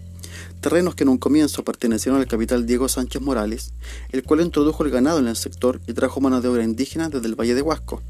terrenos 0.61 0.95
que 0.95 1.05
en 1.05 1.09
un 1.09 1.19
comienzo 1.19 1.65
pertenecieron 1.65 2.21
al 2.21 2.27
capital 2.27 2.67
Diego 2.67 2.88
Sánchez 2.88 3.23
Morales, 3.23 3.73
el 4.11 4.23
cual 4.23 4.41
introdujo 4.41 4.85
el 4.85 4.91
ganado 4.91 5.19
en 5.19 5.29
el 5.29 5.37
sector 5.37 5.81
y 5.87 5.93
trajo 5.93 6.21
mano 6.21 6.41
de 6.41 6.49
obra 6.49 6.65
indígena 6.65 7.09
desde 7.09 7.27
el 7.27 7.35
Valle 7.35 7.55
de 7.55 7.62
Huasco. 7.62 8.03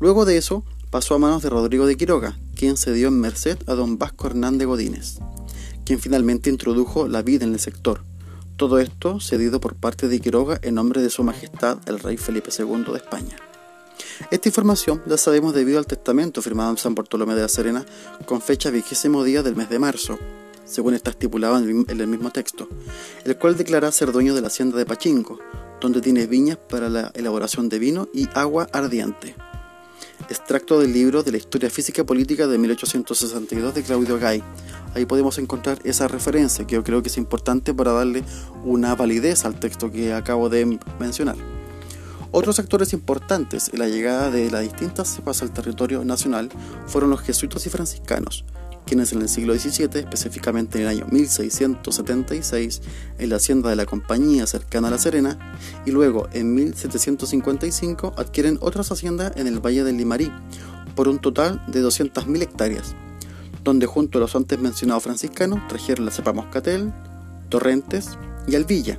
Luego 0.00 0.24
de 0.24 0.36
eso, 0.36 0.64
pasó 0.90 1.14
a 1.14 1.18
manos 1.18 1.42
de 1.42 1.50
Rodrigo 1.50 1.86
de 1.86 1.96
Quiroga, 1.96 2.38
quien 2.54 2.76
cedió 2.76 3.08
en 3.08 3.20
merced 3.20 3.58
a 3.66 3.74
don 3.74 3.98
Vasco 3.98 4.26
Hernández 4.26 4.66
Godínez, 4.66 5.18
quien 5.84 6.00
finalmente 6.00 6.50
introdujo 6.50 7.08
la 7.08 7.22
vida 7.22 7.44
en 7.44 7.52
el 7.52 7.60
sector. 7.60 8.02
Todo 8.56 8.78
esto 8.78 9.20
cedido 9.20 9.60
por 9.60 9.76
parte 9.76 10.08
de 10.08 10.20
Quiroga 10.20 10.58
en 10.62 10.74
nombre 10.74 11.00
de 11.02 11.10
su 11.10 11.22
majestad 11.22 11.78
el 11.86 12.00
rey 12.00 12.16
Felipe 12.16 12.50
II 12.56 12.84
de 12.92 12.96
España. 12.96 13.36
Esta 14.30 14.48
información 14.48 15.02
la 15.06 15.16
sabemos 15.16 15.54
debido 15.54 15.78
al 15.78 15.86
testamento 15.86 16.42
firmado 16.42 16.70
en 16.70 16.76
San 16.76 16.94
Bartolomé 16.94 17.34
de 17.34 17.42
la 17.42 17.48
Serena 17.48 17.84
con 18.26 18.40
fecha 18.40 18.70
vigésimo 18.70 19.24
día 19.24 19.42
del 19.42 19.56
mes 19.56 19.70
de 19.70 19.78
marzo, 19.78 20.18
según 20.68 20.94
está 20.94 21.10
estipulado 21.10 21.58
en 21.58 21.86
el 21.88 22.06
mismo 22.06 22.30
texto, 22.30 22.68
el 23.24 23.36
cual 23.38 23.56
declara 23.56 23.90
ser 23.90 24.12
dueño 24.12 24.34
de 24.34 24.42
la 24.42 24.48
hacienda 24.48 24.76
de 24.76 24.86
Pachingo, 24.86 25.38
donde 25.80 26.00
tiene 26.00 26.26
viñas 26.26 26.58
para 26.58 26.88
la 26.88 27.10
elaboración 27.14 27.68
de 27.68 27.78
vino 27.78 28.08
y 28.12 28.28
agua 28.34 28.68
ardiente. 28.72 29.34
Extracto 30.28 30.78
del 30.78 30.92
libro 30.92 31.22
de 31.22 31.32
la 31.32 31.38
Historia 31.38 31.70
Física 31.70 32.04
Política 32.04 32.46
de 32.46 32.58
1862 32.58 33.74
de 33.74 33.82
Claudio 33.82 34.18
Gay. 34.18 34.42
Ahí 34.94 35.06
podemos 35.06 35.38
encontrar 35.38 35.78
esa 35.84 36.06
referencia 36.06 36.66
que 36.66 36.74
yo 36.74 36.84
creo 36.84 37.02
que 37.02 37.08
es 37.08 37.16
importante 37.16 37.72
para 37.72 37.92
darle 37.92 38.24
una 38.64 38.94
validez 38.94 39.44
al 39.44 39.58
texto 39.58 39.90
que 39.90 40.12
acabo 40.12 40.48
de 40.50 40.78
mencionar. 40.98 41.36
Otros 42.30 42.58
actores 42.58 42.92
importantes 42.92 43.70
en 43.72 43.78
la 43.78 43.88
llegada 43.88 44.30
de 44.30 44.50
las 44.50 44.62
distintas 44.62 45.08
cepas 45.08 45.40
al 45.40 45.50
territorio 45.50 46.04
nacional 46.04 46.50
fueron 46.86 47.08
los 47.08 47.22
jesuitas 47.22 47.64
y 47.64 47.70
franciscanos, 47.70 48.44
quienes 48.88 49.12
en 49.12 49.20
el 49.20 49.28
siglo 49.28 49.54
XVII, 49.54 50.00
específicamente 50.00 50.78
en 50.78 50.84
el 50.84 50.88
año 50.88 51.06
1676, 51.10 52.80
en 53.18 53.28
la 53.28 53.36
hacienda 53.36 53.68
de 53.68 53.76
la 53.76 53.84
compañía 53.84 54.46
cercana 54.46 54.88
a 54.88 54.92
La 54.92 54.98
Serena, 54.98 55.54
y 55.84 55.90
luego 55.90 56.26
en 56.32 56.54
1755 56.54 58.14
adquieren 58.16 58.58
otras 58.62 58.90
haciendas 58.90 59.32
en 59.36 59.46
el 59.46 59.60
Valle 59.60 59.84
del 59.84 59.98
Limarí, 59.98 60.32
por 60.96 61.06
un 61.06 61.18
total 61.18 61.62
de 61.66 61.82
200.000 61.82 62.42
hectáreas, 62.42 62.96
donde 63.62 63.86
junto 63.86 64.16
a 64.18 64.22
los 64.22 64.34
antes 64.34 64.58
mencionados 64.58 65.02
franciscanos 65.02 65.60
trajeron 65.68 66.06
la 66.06 66.10
cepa 66.10 66.32
Moscatel, 66.32 66.90
Torrentes 67.50 68.18
y 68.46 68.56
Alvilla, 68.56 68.98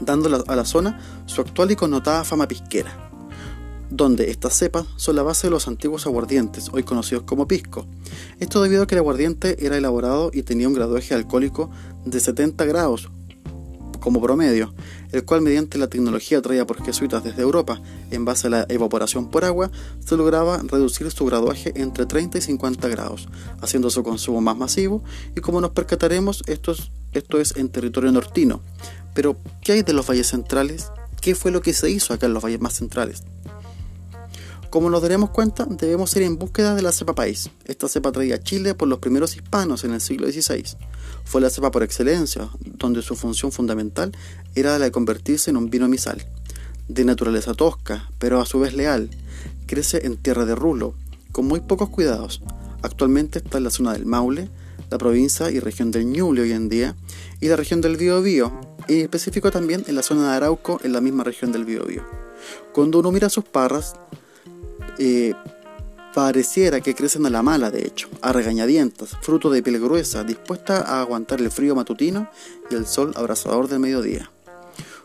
dando 0.00 0.42
a 0.48 0.56
la 0.56 0.64
zona 0.64 0.98
su 1.26 1.42
actual 1.42 1.70
y 1.70 1.76
connotada 1.76 2.24
fama 2.24 2.48
pisquera 2.48 3.09
donde 3.90 4.30
estas 4.30 4.56
cepas 4.56 4.86
son 4.96 5.16
la 5.16 5.22
base 5.22 5.48
de 5.48 5.50
los 5.50 5.68
antiguos 5.68 6.06
aguardientes, 6.06 6.68
hoy 6.72 6.84
conocidos 6.84 7.24
como 7.24 7.48
pisco. 7.48 7.86
Esto 8.38 8.62
debido 8.62 8.84
a 8.84 8.86
que 8.86 8.94
el 8.94 9.00
aguardiente 9.00 9.64
era 9.64 9.76
elaborado 9.76 10.30
y 10.32 10.42
tenía 10.42 10.68
un 10.68 10.74
graduaje 10.74 11.14
alcohólico 11.14 11.70
de 12.04 12.20
70 12.20 12.64
grados 12.64 13.10
como 14.00 14.20
promedio, 14.20 14.72
el 15.12 15.24
cual 15.24 15.42
mediante 15.42 15.78
la 15.78 15.88
tecnología 15.88 16.40
traída 16.40 16.66
por 16.66 16.82
jesuitas 16.82 17.22
desde 17.22 17.42
Europa, 17.42 17.80
en 18.10 18.24
base 18.24 18.46
a 18.46 18.50
la 18.50 18.66
evaporación 18.68 19.30
por 19.30 19.44
agua, 19.44 19.70
se 20.04 20.16
lograba 20.16 20.62
reducir 20.64 21.10
su 21.10 21.26
graduaje 21.26 21.72
entre 21.76 22.06
30 22.06 22.38
y 22.38 22.40
50 22.40 22.88
grados, 22.88 23.28
haciendo 23.60 23.90
su 23.90 24.02
consumo 24.02 24.40
más 24.40 24.56
masivo 24.56 25.04
y 25.36 25.40
como 25.40 25.60
nos 25.60 25.70
percataremos, 25.70 26.42
esto 26.46 26.72
es, 26.72 26.90
esto 27.12 27.40
es 27.40 27.56
en 27.56 27.68
territorio 27.68 28.10
nortino. 28.10 28.62
Pero, 29.14 29.36
¿qué 29.62 29.72
hay 29.72 29.82
de 29.82 29.92
los 29.92 30.06
valles 30.08 30.28
centrales? 30.28 30.90
¿Qué 31.20 31.34
fue 31.34 31.50
lo 31.50 31.60
que 31.60 31.74
se 31.74 31.90
hizo 31.90 32.14
acá 32.14 32.26
en 32.26 32.32
los 32.32 32.42
valles 32.42 32.60
más 32.60 32.74
centrales? 32.74 33.24
Como 34.70 34.88
nos 34.88 35.02
daremos 35.02 35.30
cuenta, 35.30 35.66
debemos 35.68 36.14
ir 36.14 36.22
en 36.22 36.38
búsqueda 36.38 36.76
de 36.76 36.82
la 36.82 36.92
cepa 36.92 37.12
país. 37.12 37.50
Esta 37.64 37.88
cepa 37.88 38.12
traía 38.12 38.40
Chile 38.40 38.76
por 38.76 38.86
los 38.86 39.00
primeros 39.00 39.34
hispanos 39.34 39.82
en 39.82 39.92
el 39.92 40.00
siglo 40.00 40.30
XVI. 40.30 40.64
Fue 41.24 41.40
la 41.40 41.50
cepa 41.50 41.72
por 41.72 41.82
excelencia, 41.82 42.48
donde 42.60 43.02
su 43.02 43.16
función 43.16 43.50
fundamental 43.50 44.12
era 44.54 44.78
la 44.78 44.84
de 44.84 44.92
convertirse 44.92 45.50
en 45.50 45.56
un 45.56 45.70
vino 45.70 45.88
misal. 45.88 46.24
De 46.86 47.04
naturaleza 47.04 47.52
tosca, 47.54 48.12
pero 48.20 48.40
a 48.40 48.46
su 48.46 48.60
vez 48.60 48.72
leal, 48.72 49.10
crece 49.66 50.06
en 50.06 50.16
tierra 50.16 50.44
de 50.44 50.54
rulo, 50.54 50.94
con 51.32 51.46
muy 51.46 51.58
pocos 51.58 51.88
cuidados. 51.88 52.40
Actualmente 52.82 53.40
está 53.40 53.58
en 53.58 53.64
la 53.64 53.70
zona 53.70 53.92
del 53.92 54.06
Maule, 54.06 54.48
la 54.88 54.98
provincia 54.98 55.50
y 55.50 55.58
región 55.58 55.90
del 55.90 56.06
Ñuble 56.06 56.42
hoy 56.42 56.52
en 56.52 56.68
día, 56.68 56.94
y 57.40 57.48
la 57.48 57.56
región 57.56 57.80
del 57.80 57.96
Biobío, 57.96 58.52
y 58.86 58.94
en 58.94 59.00
específico 59.00 59.50
también 59.50 59.84
en 59.88 59.96
la 59.96 60.04
zona 60.04 60.30
de 60.30 60.36
Arauco, 60.36 60.80
en 60.84 60.92
la 60.92 61.00
misma 61.00 61.24
región 61.24 61.50
del 61.50 61.64
Biobío. 61.64 62.04
Cuando 62.72 63.00
uno 63.00 63.10
mira 63.10 63.28
sus 63.28 63.44
parras, 63.44 63.94
pareciera 66.14 66.80
que 66.80 66.94
crecen 66.94 67.26
a 67.26 67.30
la 67.30 67.42
mala, 67.42 67.70
de 67.70 67.86
hecho, 67.86 68.08
a 68.20 68.32
regañadientas, 68.32 69.16
fruto 69.22 69.50
de 69.50 69.62
piel 69.62 69.80
gruesa, 69.80 70.24
dispuesta 70.24 70.82
a 70.82 71.00
aguantar 71.00 71.40
el 71.40 71.50
frío 71.50 71.74
matutino 71.74 72.28
y 72.70 72.74
el 72.74 72.86
sol 72.86 73.12
abrasador 73.16 73.68
del 73.68 73.80
mediodía. 73.80 74.30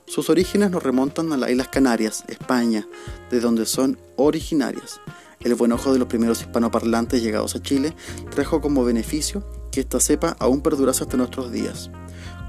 Sus 0.08 0.30
orígenes 0.30 0.70
nos 0.70 0.84
remontan 0.84 1.34
a 1.34 1.38
las 1.38 1.50
Islas 1.50 1.68
Canarias, 1.70 2.24
España, 2.27 2.88
de 3.32 3.39
donde 3.39 3.65
son 3.65 3.98
originarias. 4.18 5.01
El 5.39 5.56
buen 5.56 5.72
ojo 5.72 5.94
de 5.94 6.00
los 6.00 6.08
primeros 6.08 6.42
hispanoparlantes 6.42 7.22
llegados 7.22 7.56
a 7.56 7.62
Chile 7.62 7.96
trajo 8.30 8.62
como 8.62 8.84
beneficio 8.84 9.44
que 9.72 9.82
esta 9.82 10.00
cepa 10.00 10.36
aún 10.39 10.62
perdurase 10.62 11.04
hasta 11.04 11.18
nuestros 11.18 11.51
días. 11.51 11.89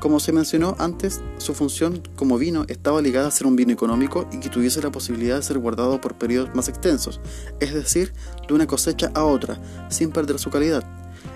Como 0.00 0.20
se 0.20 0.32
mencionó 0.32 0.76
antes, 0.78 1.22
su 1.38 1.54
función 1.54 2.02
como 2.16 2.36
vino 2.36 2.64
estaba 2.68 3.00
ligada 3.00 3.28
a 3.28 3.30
ser 3.30 3.46
un 3.46 3.56
vino 3.56 3.72
económico 3.72 4.28
y 4.30 4.40
que 4.40 4.50
tuviese 4.50 4.82
la 4.82 4.92
posibilidad 4.92 5.36
de 5.36 5.42
ser 5.42 5.58
guardado 5.58 6.00
por 6.00 6.16
periodos 6.16 6.54
más 6.54 6.68
extensos, 6.68 7.20
es 7.60 7.72
decir, 7.72 8.12
de 8.46 8.54
una 8.54 8.66
cosecha 8.66 9.10
a 9.14 9.24
otra, 9.24 9.58
sin 9.88 10.10
perder 10.10 10.38
su 10.38 10.50
calidad. 10.50 10.84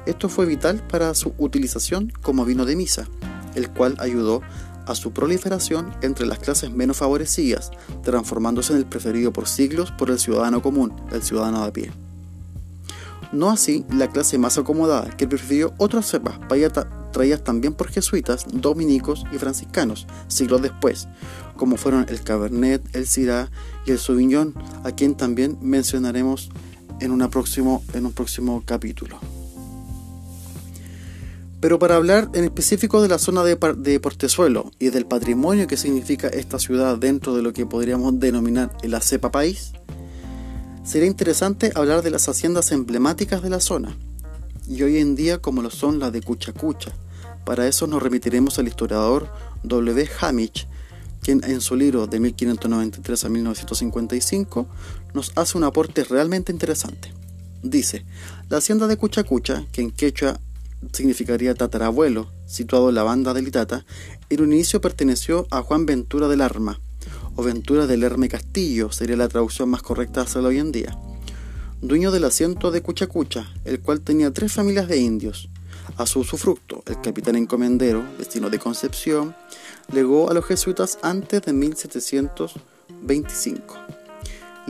Esto 0.07 0.29
fue 0.29 0.47
vital 0.47 0.83
para 0.88 1.14
su 1.14 1.33
utilización 1.38 2.12
como 2.21 2.45
vino 2.45 2.67
de 2.67 2.76
misa, 2.76 3.09
el 3.55 3.71
cual 3.71 3.97
ayudó 3.99 4.43
a 4.87 4.95
su 4.95 5.12
proliferación 5.12 5.95
entre 6.02 6.26
las 6.26 6.38
clases 6.38 6.71
menos 6.71 6.99
favorecidas, 6.99 7.71
transformándose 8.02 8.73
en 8.73 8.81
el 8.81 8.87
preferido 8.87 9.33
por 9.33 9.49
siglos 9.49 9.90
por 9.93 10.11
el 10.11 10.19
ciudadano 10.19 10.62
común, 10.62 10.95
el 11.12 11.23
ciudadano 11.23 11.62
de 11.62 11.69
a 11.69 11.73
pie. 11.73 12.10
No 13.32 13.50
así 13.50 13.84
la 13.90 14.08
clase 14.08 14.38
más 14.38 14.58
acomodada, 14.58 15.10
que 15.16 15.28
prefirió 15.28 15.72
otras 15.78 16.06
cepas, 16.06 16.38
traídas 17.12 17.44
también 17.44 17.75
por 17.75 17.88
jesuitas, 17.88 18.46
dominicos 18.52 19.25
y 19.32 19.38
franciscanos, 19.38 20.06
siglos 20.28 20.62
después, 20.62 21.08
como 21.56 21.76
fueron 21.76 22.06
el 22.08 22.22
Cabernet, 22.22 22.82
el 22.94 23.06
Syrah 23.06 23.50
y 23.87 23.92
el 23.92 23.99
Sauvignon, 23.99 24.54
a 24.84 24.92
quien 24.92 25.14
también 25.14 25.58
mencionaremos 25.60 26.50
en, 27.00 27.30
próximo, 27.30 27.84
en 27.94 28.06
un 28.06 28.12
próximo 28.12 28.62
capítulo. 28.64 29.18
Pero 31.60 31.78
para 31.78 31.96
hablar 31.96 32.30
en 32.32 32.44
específico 32.44 33.02
de 33.02 33.08
la 33.08 33.18
zona 33.18 33.44
de, 33.44 33.58
de, 33.76 34.00
Portezuelo 34.00 34.70
y 34.78 34.88
del 34.88 35.04
patrimonio 35.04 35.66
que 35.66 35.76
significa 35.76 36.28
esta 36.28 36.58
ciudad 36.58 36.96
dentro 36.96 37.37
de 37.37 37.42
lo 37.42 37.52
que 37.52 37.66
podríamos 37.66 38.18
denominar 38.18 38.75
el 38.82 38.99
cepa 39.02 39.30
país, 39.30 39.72
sería 40.82 41.08
interesante 41.08 41.72
hablar 41.75 42.02
de 42.02 42.10
las 42.10 42.28
haciendas 42.28 42.72
emblemáticas 42.72 43.42
de 43.42 43.50
la 43.50 43.60
zona, 43.60 43.96
y 44.68 44.82
hoy 44.82 44.99
en 44.99 45.14
día 45.14 45.38
como 45.38 45.62
lo 45.62 45.70
son 45.70 45.99
las 45.99 46.12
de 46.12 46.22
Cuchacucha. 46.22 46.92
Para 47.44 47.66
eso 47.66 47.87
nos 47.87 48.02
remitiremos 48.02 48.58
al 48.58 48.68
historiador 48.68 49.28
W. 49.62 50.08
Hamich, 50.20 50.68
quien 51.22 51.42
en 51.44 51.60
su 51.60 51.76
libro 51.76 52.06
de 52.06 52.20
1593 52.20 53.25
a 53.25 53.28
1955 53.28 54.66
nos 55.14 55.32
hace 55.37 55.58
un 55.58 55.64
aporte 55.64 56.04
realmente 56.04 56.52
interesante. 56.52 57.12
Dice, 57.62 58.04
la 58.49 58.58
hacienda 58.58 58.87
de 58.87 58.96
Cuchacucha, 58.96 59.66
que 59.72 59.82
en 59.82 59.90
quechua 59.90 60.40
significaría 60.92 61.54
tatarabuelo, 61.54 62.30
situado 62.46 62.88
en 62.88 62.94
la 62.94 63.02
banda 63.02 63.34
de 63.34 63.42
Litata, 63.42 63.84
en 64.30 64.40
un 64.40 64.52
inicio 64.52 64.80
perteneció 64.80 65.46
a 65.50 65.62
Juan 65.62 65.84
Ventura 65.84 66.28
del 66.28 66.40
Arma, 66.40 66.80
o 67.37 67.42
Ventura 67.42 67.87
del 67.87 68.02
Herme 68.02 68.28
Castillo, 68.28 68.92
sería 68.92 69.16
la 69.16 69.28
traducción 69.28 69.68
más 69.68 69.82
correcta 69.82 70.22
hacerlo 70.22 70.49
hoy 70.49 70.58
en 70.58 70.72
día 70.72 70.99
dueño 71.82 72.10
del 72.10 72.25
asiento 72.25 72.70
de 72.70 72.82
Cuchacucha, 72.82 73.50
el 73.64 73.80
cual 73.80 74.02
tenía 74.02 74.30
tres 74.32 74.52
familias 74.52 74.87
de 74.88 74.99
indios. 74.99 75.49
A 75.96 76.04
su 76.06 76.20
usufructo, 76.20 76.82
el 76.87 77.00
capitán 77.00 77.34
encomendero, 77.37 78.04
destino 78.18 78.50
de 78.50 78.58
Concepción, 78.58 79.34
legó 79.92 80.28
a 80.30 80.34
los 80.34 80.44
jesuitas 80.44 80.99
antes 81.02 81.42
de 81.42 81.52
1725. 81.52 84.00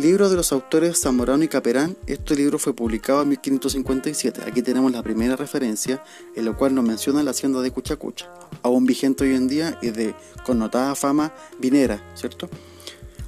Libro 0.00 0.30
de 0.30 0.36
los 0.36 0.50
autores 0.52 0.98
Zamorano 0.98 1.44
y 1.44 1.48
Caperán. 1.48 1.94
Este 2.06 2.34
libro 2.34 2.58
fue 2.58 2.72
publicado 2.72 3.20
en 3.20 3.28
1557. 3.28 4.40
Aquí 4.46 4.62
tenemos 4.62 4.90
la 4.92 5.02
primera 5.02 5.36
referencia, 5.36 6.02
en 6.34 6.46
la 6.46 6.54
cual 6.54 6.74
nos 6.74 6.86
menciona 6.86 7.22
la 7.22 7.32
hacienda 7.32 7.60
de 7.60 7.70
Cuchacucha, 7.70 8.32
aún 8.62 8.86
vigente 8.86 9.24
hoy 9.24 9.34
en 9.34 9.46
día 9.46 9.78
y 9.82 9.90
de 9.90 10.14
connotada 10.42 10.94
fama 10.94 11.34
vinera, 11.58 12.02
¿cierto? 12.14 12.48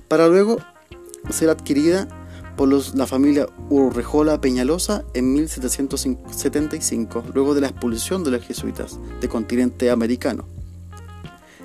Para 0.08 0.28
luego 0.28 0.56
ser 1.28 1.50
adquirida 1.50 2.08
por 2.56 2.70
la 2.70 3.06
familia 3.06 3.48
Urrejola 3.68 4.40
Peñalosa 4.40 5.04
en 5.12 5.30
1775, 5.34 7.22
luego 7.34 7.54
de 7.54 7.60
la 7.60 7.68
expulsión 7.68 8.24
de 8.24 8.30
los 8.30 8.46
jesuitas 8.46 8.98
del 9.20 9.28
continente 9.28 9.90
americano. 9.90 10.46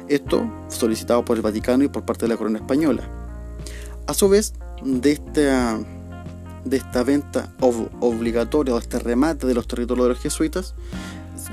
Esto 0.09 0.51
solicitado 0.67 1.23
por 1.23 1.37
el 1.37 1.43
Vaticano 1.43 1.85
y 1.85 1.87
por 1.87 2.03
parte 2.03 2.25
de 2.25 2.29
la 2.29 2.35
corona 2.35 2.59
española. 2.59 3.09
A 4.05 4.13
su 4.13 4.27
vez, 4.29 4.53
de 4.83 5.11
esta, 5.11 5.79
de 6.65 6.77
esta 6.77 7.03
venta 7.03 7.53
obligatoria 7.59 8.73
o 8.73 8.77
este 8.77 8.99
remate 8.99 9.47
de 9.47 9.53
los 9.53 9.67
territorios 9.67 10.07
de 10.07 10.13
los 10.13 10.19
jesuitas, 10.19 10.75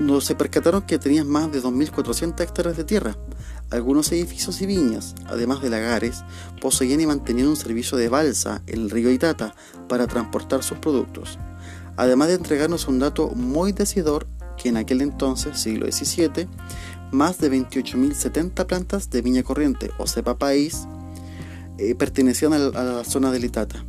no 0.00 0.20
se 0.20 0.34
percataron 0.34 0.82
que 0.82 0.98
tenían 0.98 1.28
más 1.28 1.52
de 1.52 1.62
2.400 1.62 2.40
hectáreas 2.40 2.76
de 2.76 2.84
tierra. 2.84 3.16
Algunos 3.70 4.10
edificios 4.12 4.60
y 4.60 4.66
viñas, 4.66 5.14
además 5.26 5.62
de 5.62 5.70
lagares, 5.70 6.24
poseían 6.60 7.00
y 7.00 7.06
mantenían 7.06 7.48
un 7.48 7.56
servicio 7.56 7.96
de 7.96 8.08
balsa 8.08 8.62
en 8.66 8.82
el 8.82 8.90
río 8.90 9.10
Itata 9.10 9.54
para 9.88 10.06
transportar 10.06 10.62
sus 10.62 10.78
productos. 10.78 11.38
Además 11.96 12.28
de 12.28 12.34
entregarnos 12.34 12.88
un 12.88 12.98
dato 12.98 13.28
muy 13.30 13.72
decidor 13.72 14.26
que 14.56 14.68
en 14.68 14.76
aquel 14.76 15.00
entonces, 15.00 15.58
siglo 15.58 15.90
XVII, 15.90 16.48
más 17.12 17.38
de 17.38 17.50
28.070 17.50 18.66
plantas 18.66 19.10
de 19.10 19.22
viña 19.22 19.42
corriente 19.42 19.90
o 19.98 20.06
cepa 20.06 20.36
país 20.36 20.86
eh, 21.78 21.94
pertenecían 21.94 22.52
a 22.52 22.58
la, 22.58 23.04
zona 23.04 23.30
del 23.30 23.44
Itata. 23.44 23.84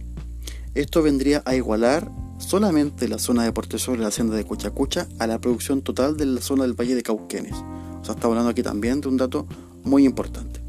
Esto 0.73 1.01
vendría 1.01 1.41
a 1.45 1.55
igualar 1.55 2.11
solamente 2.37 3.07
la 3.07 3.17
zona 3.17 3.43
de 3.43 3.51
Portezuelo 3.53 4.01
y 4.01 4.03
la 4.03 4.09
hacienda 4.09 4.35
de 4.35 4.43
Cuchacucha 4.43 5.07
a 5.19 5.27
la 5.27 5.39
producción 5.39 5.81
total 5.81 6.17
de 6.17 6.25
la 6.25 6.41
zona 6.41 6.63
del 6.63 6.73
Valle 6.73 6.95
de 6.95 7.03
Cauquenes. 7.03 7.53
O 7.53 8.03
sea, 8.03 8.15
estamos 8.15 8.33
hablando 8.33 8.49
aquí 8.49 8.63
también 8.63 9.01
de 9.01 9.07
un 9.07 9.17
dato 9.17 9.47
muy 9.83 10.05
importante. 10.05 10.61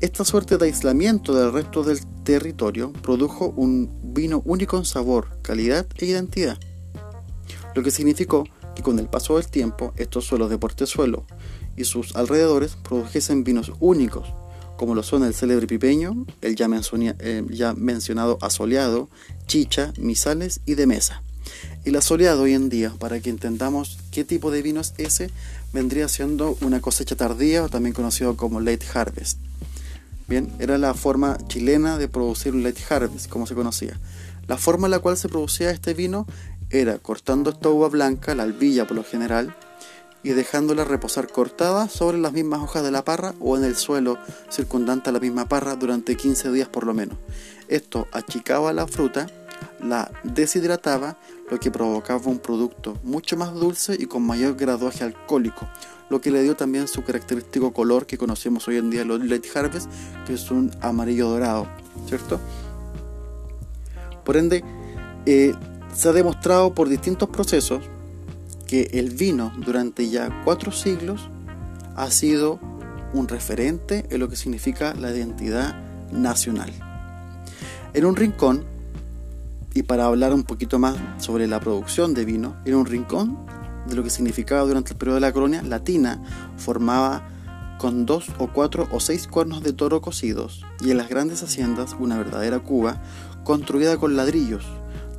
Esta 0.00 0.24
suerte 0.24 0.58
de 0.58 0.66
aislamiento 0.66 1.34
del 1.34 1.52
resto 1.52 1.82
del 1.82 2.04
territorio 2.22 2.92
produjo 2.92 3.54
un 3.56 3.90
vino 4.02 4.42
único 4.44 4.76
en 4.76 4.84
sabor, 4.84 5.28
calidad 5.40 5.86
e 5.96 6.04
identidad, 6.04 6.58
lo 7.74 7.82
que 7.82 7.90
significó 7.90 8.44
que 8.74 8.82
con 8.82 8.98
el 8.98 9.08
paso 9.08 9.36
del 9.36 9.48
tiempo 9.48 9.94
estos 9.96 10.26
suelos 10.26 10.50
de 10.50 10.58
Portezuelo 10.58 11.24
y 11.76 11.84
sus 11.84 12.14
alrededores 12.14 12.76
produjesen 12.76 13.42
vinos 13.42 13.72
únicos, 13.80 14.34
como 14.76 14.94
lo 14.94 15.02
son 15.02 15.24
el 15.24 15.34
célebre 15.34 15.66
pipeño, 15.66 16.26
el 16.42 16.56
ya, 16.56 16.68
ya 17.50 17.74
mencionado 17.74 18.38
asoleado, 18.40 19.08
chicha, 19.46 19.92
misales 19.98 20.60
y 20.66 20.74
de 20.74 20.86
mesa. 20.86 21.22
El 21.84 21.96
asoleado 21.96 22.42
hoy 22.42 22.54
en 22.54 22.68
día, 22.68 22.92
para 22.98 23.20
que 23.20 23.30
entendamos 23.30 23.98
qué 24.10 24.24
tipo 24.24 24.50
de 24.50 24.62
vino 24.62 24.80
es 24.80 24.94
ese, 24.98 25.30
vendría 25.72 26.08
siendo 26.08 26.56
una 26.60 26.80
cosecha 26.80 27.16
tardía 27.16 27.62
o 27.62 27.68
también 27.68 27.94
conocido 27.94 28.36
como 28.36 28.60
late 28.60 28.86
harvest. 28.92 29.38
Bien, 30.28 30.52
era 30.58 30.76
la 30.78 30.94
forma 30.94 31.38
chilena 31.46 31.98
de 31.98 32.08
producir 32.08 32.52
un 32.52 32.64
late 32.64 32.82
harvest, 32.88 33.28
como 33.28 33.46
se 33.46 33.54
conocía. 33.54 34.00
La 34.48 34.56
forma 34.56 34.88
en 34.88 34.92
la 34.92 34.98
cual 34.98 35.16
se 35.16 35.28
producía 35.28 35.70
este 35.70 35.94
vino 35.94 36.26
era 36.70 36.98
cortando 36.98 37.50
esta 37.50 37.68
uva 37.68 37.88
blanca, 37.88 38.34
la 38.34 38.42
albilla 38.42 38.86
por 38.86 38.96
lo 38.96 39.04
general, 39.04 39.54
y 40.26 40.32
dejándola 40.32 40.82
reposar 40.82 41.30
cortada 41.30 41.88
sobre 41.88 42.18
las 42.18 42.32
mismas 42.32 42.60
hojas 42.60 42.82
de 42.82 42.90
la 42.90 43.04
parra 43.04 43.36
o 43.38 43.56
en 43.56 43.62
el 43.62 43.76
suelo 43.76 44.18
circundante 44.50 45.08
a 45.08 45.12
la 45.12 45.20
misma 45.20 45.48
parra 45.48 45.76
durante 45.76 46.16
15 46.16 46.50
días 46.50 46.68
por 46.68 46.84
lo 46.84 46.94
menos. 46.94 47.16
Esto 47.68 48.08
achicaba 48.10 48.72
la 48.72 48.88
fruta, 48.88 49.28
la 49.80 50.10
deshidrataba, 50.24 51.16
lo 51.48 51.60
que 51.60 51.70
provocaba 51.70 52.20
un 52.26 52.40
producto 52.40 52.98
mucho 53.04 53.36
más 53.36 53.54
dulce 53.54 53.96
y 53.96 54.06
con 54.06 54.26
mayor 54.26 54.56
graduaje 54.56 55.04
alcohólico, 55.04 55.68
lo 56.10 56.20
que 56.20 56.32
le 56.32 56.42
dio 56.42 56.56
también 56.56 56.88
su 56.88 57.04
característico 57.04 57.72
color 57.72 58.06
que 58.06 58.18
conocemos 58.18 58.66
hoy 58.66 58.78
en 58.78 58.90
día 58.90 59.04
los 59.04 59.24
late 59.24 59.48
harvest, 59.54 59.88
que 60.26 60.34
es 60.34 60.50
un 60.50 60.72
amarillo 60.80 61.28
dorado, 61.28 61.68
¿cierto? 62.08 62.40
Por 64.24 64.36
ende, 64.36 64.64
eh, 65.24 65.54
se 65.94 66.08
ha 66.08 66.12
demostrado 66.12 66.74
por 66.74 66.88
distintos 66.88 67.28
procesos 67.28 67.80
que 68.66 68.90
el 68.94 69.10
vino 69.10 69.52
durante 69.64 70.08
ya 70.10 70.42
cuatro 70.44 70.72
siglos 70.72 71.28
ha 71.94 72.10
sido 72.10 72.60
un 73.12 73.28
referente 73.28 74.06
en 74.10 74.20
lo 74.20 74.28
que 74.28 74.36
significa 74.36 74.94
la 74.94 75.10
identidad 75.10 75.76
nacional. 76.12 76.72
En 77.94 78.04
un 78.04 78.16
rincón, 78.16 78.64
y 79.72 79.82
para 79.82 80.06
hablar 80.06 80.34
un 80.34 80.42
poquito 80.42 80.78
más 80.78 80.96
sobre 81.18 81.46
la 81.46 81.60
producción 81.60 82.14
de 82.14 82.24
vino, 82.24 82.56
en 82.64 82.74
un 82.74 82.86
rincón 82.86 83.38
de 83.86 83.94
lo 83.94 84.02
que 84.02 84.10
significaba 84.10 84.62
durante 84.62 84.92
el 84.92 84.98
periodo 84.98 85.16
de 85.16 85.20
la 85.20 85.32
colonia, 85.32 85.62
latina 85.62 86.22
formaba 86.56 87.28
con 87.78 88.06
dos 88.06 88.26
o 88.38 88.48
cuatro 88.48 88.88
o 88.90 89.00
seis 89.00 89.28
cuernos 89.28 89.62
de 89.62 89.72
toro 89.72 90.00
cocidos 90.00 90.64
y 90.80 90.90
en 90.90 90.96
las 90.96 91.08
grandes 91.08 91.42
haciendas 91.42 91.94
una 91.98 92.16
verdadera 92.16 92.58
cuba 92.58 93.02
construida 93.44 93.98
con 93.98 94.16
ladrillos 94.16 94.64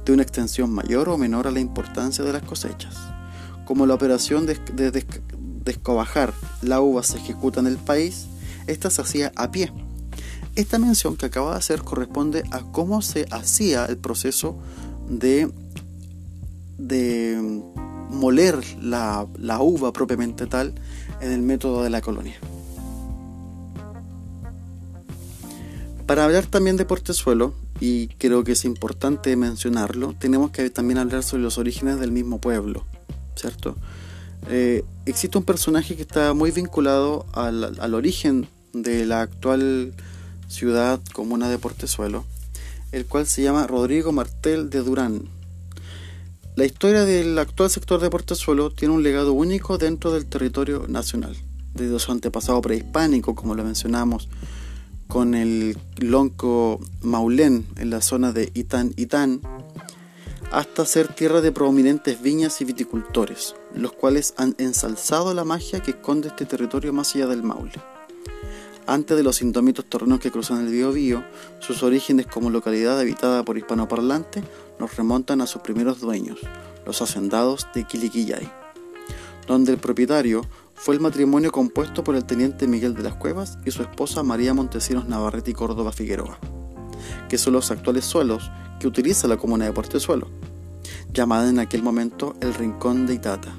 de 0.06 0.14
una 0.14 0.24
extensión 0.24 0.72
mayor 0.72 1.08
o 1.10 1.18
menor 1.18 1.48
a 1.48 1.52
la 1.52 1.60
importancia 1.60 2.24
de 2.24 2.34
las 2.34 2.42
cosechas 2.42 2.98
como 3.68 3.86
la 3.86 3.96
operación 3.96 4.46
de, 4.46 4.58
descobajar 5.66 6.34
la 6.62 6.80
uva 6.80 7.04
se 7.04 7.18
ejecuta 7.18 7.60
en 7.60 7.68
el 7.68 7.76
país, 7.76 8.28
esta 8.66 8.90
se 8.90 9.02
hacía 9.02 9.34
a 9.36 9.52
pie. 9.52 9.74
Esta 10.56 10.80
mención 10.80 11.18
que 11.18 11.26
acabo 11.26 11.52
de 11.52 11.58
hacer 11.58 11.82
corresponde 11.82 12.44
a 12.52 12.62
cómo 12.62 13.02
se 13.02 13.28
hacía 13.30 13.86
el 13.86 13.98
proceso 13.98 14.58
de, 15.10 15.52
de 16.78 17.62
moler 18.10 18.64
la, 18.82 19.28
la 19.38 19.62
uva 19.62 19.92
propiamente 19.92 20.48
tal 20.48 20.74
en 21.20 21.32
el 21.34 21.42
método 21.42 21.84
de 21.84 21.90
la 21.90 22.00
colonia. 22.02 22.38
Para 26.06 26.24
hablar 26.24 26.46
también 26.46 26.78
de 26.78 26.86
Portezuelo, 26.86 27.54
y 27.82 28.08
creo 28.08 28.46
que 28.46 28.54
es 28.54 28.64
importante 28.64 29.36
mencionarlo, 29.36 30.16
tenemos 30.18 30.52
que 30.52 30.70
también 30.70 31.00
hablar 31.00 31.22
sobre 31.22 31.44
los 31.44 31.58
orígenes 31.58 32.00
del 32.00 32.14
mismo 32.14 32.40
pueblo. 32.40 32.86
¿Cierto? 33.38 33.76
Eh, 34.50 34.84
existe 35.06 35.38
un 35.38 35.44
personaje 35.44 35.96
que 35.96 36.04
está 36.04 36.34
muy 36.34 36.52
vinculado 36.52 37.26
al, 37.34 37.94
origen 37.94 38.48
de 38.74 39.06
la 39.06 39.22
actual 39.22 39.94
ciudad 40.48 41.00
comuna 41.14 41.50
de 41.50 41.58
Portezuelo, 41.58 42.26
el 42.92 43.06
cual 43.06 43.26
se 43.26 43.42
llama 43.42 43.68
Rodrigo 43.68 44.12
Martel 44.12 44.70
de 44.70 44.80
Durán. 44.80 45.24
La 46.56 46.66
historia 46.66 47.06
del 47.06 47.38
actual 47.38 47.70
sector 47.70 48.00
de 48.00 48.10
Portezuelo 48.10 48.72
tiene 48.72 48.94
un 48.94 49.04
legado 49.04 49.34
único 49.34 49.78
dentro 49.78 50.12
del 50.12 50.26
territorio 50.26 50.86
nacional, 50.88 51.36
desde 51.74 52.00
su 52.00 52.12
antepasado 52.12 52.62
prehispánico, 52.62 53.36
como 53.36 53.54
lo 53.54 53.64
mencionamos, 53.64 54.30
con 55.08 55.36
el 55.36 55.78
lonco 55.98 56.80
Maulén 57.02 57.66
en 57.78 57.90
la 57.90 58.02
zona 58.02 58.32
de 58.32 58.52
Itán 58.54 58.94
Itán, 58.98 59.42
hasta 60.52 60.86
ser 60.86 61.14
tierra 61.14 61.42
de 61.42 61.52
prominentes 61.52 62.22
viñas 62.22 62.62
y 62.62 62.66
viticultores, 62.66 63.56
los 63.74 63.92
cuales 63.92 64.34
han 64.38 64.56
ensalzado 64.58 65.34
la 65.34 65.44
magia 65.44 65.82
que 65.82 65.92
esconde 65.92 66.30
este 66.30 66.46
territorio 66.46 66.94
más 66.94 67.16
allá 67.16 67.28
del 67.28 67.44
Maule. 67.44 67.74
Antes 68.86 69.18
de 69.18 69.24
los 69.24 69.42
indómitos 69.42 69.86
terrenos 69.86 70.22
que 70.22 70.32
cruzan 70.32 70.66
el 70.66 70.72
Biobío, 70.72 71.22
sus 71.60 71.84
orígenes 71.84 72.28
como 72.28 72.50
localidad 72.50 72.98
habitada 72.98 73.44
por 73.44 73.58
hispanoparlantes 73.58 74.44
nos 74.80 74.96
remontan 74.96 75.42
a 75.42 75.48
sus 75.48 75.62
primeros 75.62 76.00
dueños, 76.00 76.40
los 76.86 77.02
hacendados 77.02 77.68
de 77.76 77.84
Quiliquillay, 77.84 78.50
donde 79.46 79.74
el 79.74 79.78
propietario 79.78 80.44
fue 80.74 80.96
el 80.96 81.02
matrimonio 81.02 81.52
compuesto 81.52 82.04
por 82.06 82.16
el 82.16 82.24
teniente 82.24 82.68
Miguel 82.68 82.94
de 82.94 83.04
las 83.04 83.16
Cuevas 83.16 83.58
y 83.66 83.72
su 83.72 83.82
esposa 83.82 84.24
María 84.24 84.54
Montesinos 84.54 85.10
Navarrete 85.10 85.52
y 85.52 85.54
Córdoba 85.54 85.92
Figueroa, 85.92 86.40
que 87.30 87.38
son 87.38 87.54
los 87.54 87.72
actuales 87.72 88.06
suelos 88.06 88.52
que 88.80 88.88
utiliza 88.88 89.28
la 89.28 89.38
comuna 89.38 89.66
de 89.66 89.74
Portezuelo, 89.74 90.28
llamada 91.14 91.50
en 91.50 91.60
aquel 91.60 91.84
momento 91.84 92.36
el 92.42 92.54
Rincón 92.54 93.08
de 93.08 93.16
Itata. 93.16 93.54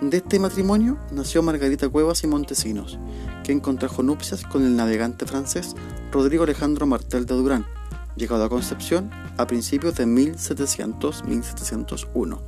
De 0.00 0.18
este 0.18 0.38
matrimonio 0.38 0.98
nació 1.10 1.42
Margarita 1.42 1.88
Cuevas 1.88 2.22
y 2.24 2.26
Montesinos, 2.26 2.98
quien 3.44 3.60
contrajo 3.60 4.02
nupcias 4.02 4.42
con 4.42 4.62
el 4.64 4.76
navegante 4.76 5.24
francés 5.24 5.74
Rodrigo 6.12 6.44
Alejandro 6.44 6.86
Martel 6.86 7.24
de 7.24 7.34
Durán, 7.34 7.64
llegado 8.16 8.44
a 8.44 8.48
Concepción 8.48 9.10
a 9.38 9.46
principios 9.46 9.94
de 9.94 10.06
1700-1701, 10.06 12.40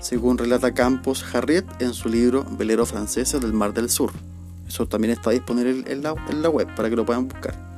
según 0.00 0.38
relata 0.38 0.74
Campos 0.74 1.24
Harriet 1.32 1.64
en 1.80 1.94
su 1.94 2.08
libro 2.08 2.44
Velero 2.58 2.86
Francesa 2.86 3.38
del 3.38 3.52
Mar 3.52 3.72
del 3.72 3.90
Sur. 3.90 4.10
Eso 4.68 4.86
también 4.86 5.12
está 5.12 5.30
disponible 5.30 5.84
en 5.90 6.02
la, 6.02 6.14
en 6.28 6.42
la 6.42 6.50
web 6.50 6.68
para 6.74 6.90
que 6.90 6.96
lo 6.96 7.06
puedan 7.06 7.28
buscar. 7.28 7.75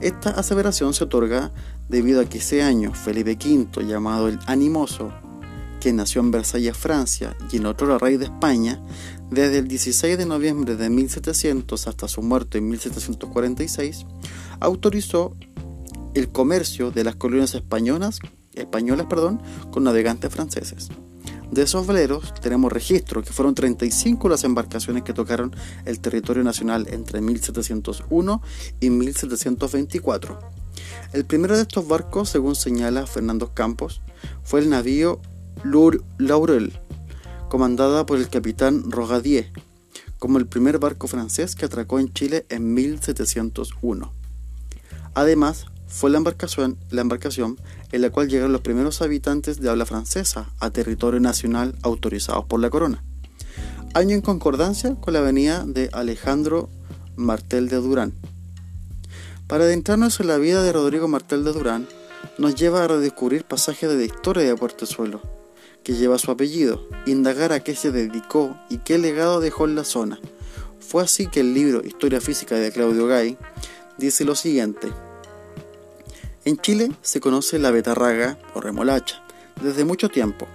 Esta 0.00 0.30
aseveración 0.30 0.94
se 0.94 1.04
otorga 1.04 1.52
debido 1.88 2.20
a 2.20 2.24
que 2.24 2.38
ese 2.38 2.62
año 2.62 2.94
Felipe 2.94 3.32
V, 3.32 3.84
llamado 3.84 4.28
el 4.28 4.38
Animoso, 4.46 5.12
que 5.80 5.92
nació 5.92 6.20
en 6.20 6.30
Versalles, 6.30 6.76
Francia, 6.76 7.36
y 7.50 7.56
en 7.56 7.66
otro 7.66 7.88
la 7.88 7.98
rey 7.98 8.16
de 8.16 8.26
España, 8.26 8.80
Desde 9.30 9.58
el 9.58 9.68
16 9.68 10.16
de 10.16 10.24
noviembre 10.24 10.76
de 10.76 10.88
1700 10.88 11.86
hasta 11.86 12.08
su 12.08 12.22
muerte 12.22 12.58
en 12.58 12.68
1746, 12.68 14.06
autorizó 14.58 15.36
el 16.14 16.30
comercio 16.30 16.90
de 16.90 17.04
las 17.04 17.16
colonias 17.16 17.54
españolas, 17.54 18.20
españolas 18.54 19.06
perdón, 19.06 19.42
con 19.70 19.84
navegantes 19.84 20.32
franceses. 20.32 20.88
De 21.50 21.62
esos 21.62 21.86
veleros 21.86 22.34
tenemos 22.40 22.70
registro 22.70 23.22
que 23.22 23.32
fueron 23.32 23.54
35 23.54 24.28
las 24.28 24.44
embarcaciones 24.44 25.02
que 25.02 25.14
tocaron 25.14 25.56
el 25.86 25.98
territorio 26.00 26.44
nacional 26.44 26.86
entre 26.90 27.22
1701 27.22 28.42
y 28.80 28.90
1724. 28.90 30.38
El 31.14 31.24
primero 31.24 31.56
de 31.56 31.62
estos 31.62 31.88
barcos, 31.88 32.28
según 32.28 32.54
señala 32.54 33.06
Fernando 33.06 33.54
Campos, 33.54 34.02
fue 34.42 34.60
el 34.60 34.68
navío 34.68 35.20
Lour 35.64 36.04
Laurel, 36.18 36.78
comandada 37.48 38.04
por 38.04 38.18
el 38.18 38.28
capitán 38.28 38.90
Rogadier, 38.90 39.50
como 40.18 40.38
el 40.38 40.46
primer 40.46 40.78
barco 40.78 41.08
francés 41.08 41.56
que 41.56 41.64
atracó 41.64 41.98
en 41.98 42.12
Chile 42.12 42.44
en 42.50 42.74
1701. 42.74 44.12
Además, 45.14 45.66
fue 45.88 46.10
la 46.10 46.18
embarcación, 46.18 47.58
en 47.92 48.02
la 48.02 48.10
cual 48.10 48.28
llegaron 48.28 48.52
los 48.52 48.60
primeros 48.60 49.02
habitantes 49.02 49.60
de 49.60 49.70
habla 49.70 49.86
francesa 49.86 50.52
a 50.60 50.70
territorio 50.70 51.18
nacional 51.18 51.74
autorizados 51.82 52.44
por 52.44 52.60
la 52.60 52.70
corona. 52.70 53.02
Año 53.94 54.14
en 54.14 54.20
concordancia 54.20 54.94
con 54.96 55.14
la 55.14 55.22
venida 55.22 55.64
de 55.66 55.88
Alejandro 55.92 56.68
Martel 57.16 57.68
de 57.68 57.76
Durán. 57.76 58.12
Para 59.46 59.64
adentrarnos 59.64 60.20
en 60.20 60.26
la 60.26 60.36
vida 60.36 60.62
de 60.62 60.72
Rodrigo 60.72 61.08
Martel 61.08 61.42
de 61.42 61.52
Durán, 61.52 61.88
nos 62.36 62.54
lleva 62.54 62.84
a 62.84 62.88
redescubrir 62.88 63.44
pasajes 63.44 63.88
de 63.88 63.96
la 63.96 64.04
historia 64.04 64.44
de 64.44 64.54
Puertezuelo, 64.54 65.22
que 65.82 65.94
lleva 65.94 66.18
su 66.18 66.30
apellido, 66.30 66.86
indagar 67.06 67.52
a 67.52 67.60
qué 67.60 67.74
se 67.74 67.90
dedicó 67.90 68.56
y 68.68 68.78
qué 68.78 68.98
legado 68.98 69.40
dejó 69.40 69.64
en 69.64 69.74
la 69.74 69.84
zona. 69.84 70.20
Fue 70.80 71.02
así 71.02 71.26
que 71.26 71.40
el 71.40 71.54
libro 71.54 71.82
Historia 71.84 72.20
Física 72.20 72.56
de 72.56 72.70
Claudio 72.70 73.06
Gay 73.06 73.38
dice 73.96 74.24
lo 74.24 74.34
siguiente. 74.34 74.88
En 76.44 76.56
Chile 76.56 76.92
se 77.02 77.20
conoce 77.20 77.58
la 77.58 77.70
betarraga 77.70 78.38
o 78.54 78.60
remolacha 78.60 79.22
desde 79.60 79.84
mucho 79.84 80.08
tiempo, 80.08 80.46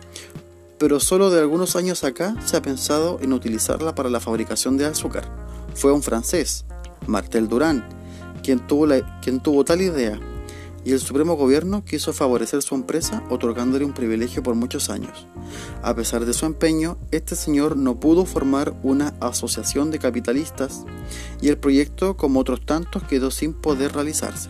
pero 0.79 0.99
solo 0.99 1.29
de 1.29 1.39
algunos 1.39 1.75
años 1.75 2.03
acá 2.03 2.35
se 2.45 2.55
ha 2.55 2.61
pensado 2.61 3.19
en 3.21 3.33
utilizarla 3.33 3.93
para 3.93 4.09
la 4.09 4.19
fabricación 4.21 4.77
de 4.77 4.85
azúcar. 4.85 5.29
Fue 5.75 5.91
un 5.91 6.01
francés, 6.01 6.65
Martel 7.05 7.49
Durán, 7.49 7.85
quien 8.43 8.65
tuvo, 8.65 8.87
quien 9.21 9.41
tuvo 9.41 9.65
tal 9.65 9.81
idea, 9.81 10.19
y 10.85 10.91
el 10.91 10.99
Supremo 10.99 11.35
Gobierno 11.35 11.83
quiso 11.85 12.13
favorecer 12.13 12.61
su 12.61 12.75
empresa 12.75 13.23
otorgándole 13.29 13.85
un 13.85 13.93
privilegio 13.93 14.41
por 14.41 14.55
muchos 14.55 14.89
años. 14.89 15.27
A 15.81 15.95
pesar 15.95 16.25
de 16.25 16.33
su 16.33 16.45
empeño, 16.45 16.97
este 17.11 17.35
señor 17.35 17.77
no 17.77 17.99
pudo 17.99 18.25
formar 18.25 18.73
una 18.83 19.13
asociación 19.19 19.91
de 19.91 19.99
capitalistas 19.99 20.85
y 21.41 21.49
el 21.49 21.57
proyecto, 21.57 22.17
como 22.17 22.39
otros 22.39 22.65
tantos, 22.65 23.03
quedó 23.03 23.31
sin 23.31 23.53
poder 23.53 23.93
realizarse. 23.93 24.49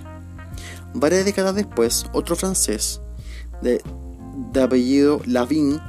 Varias 0.94 1.26
décadas 1.26 1.56
después, 1.56 2.06
otro 2.14 2.36
francés, 2.36 3.02
de, 3.62 3.82
apellido 4.62 5.22
Lavín, 5.26 5.80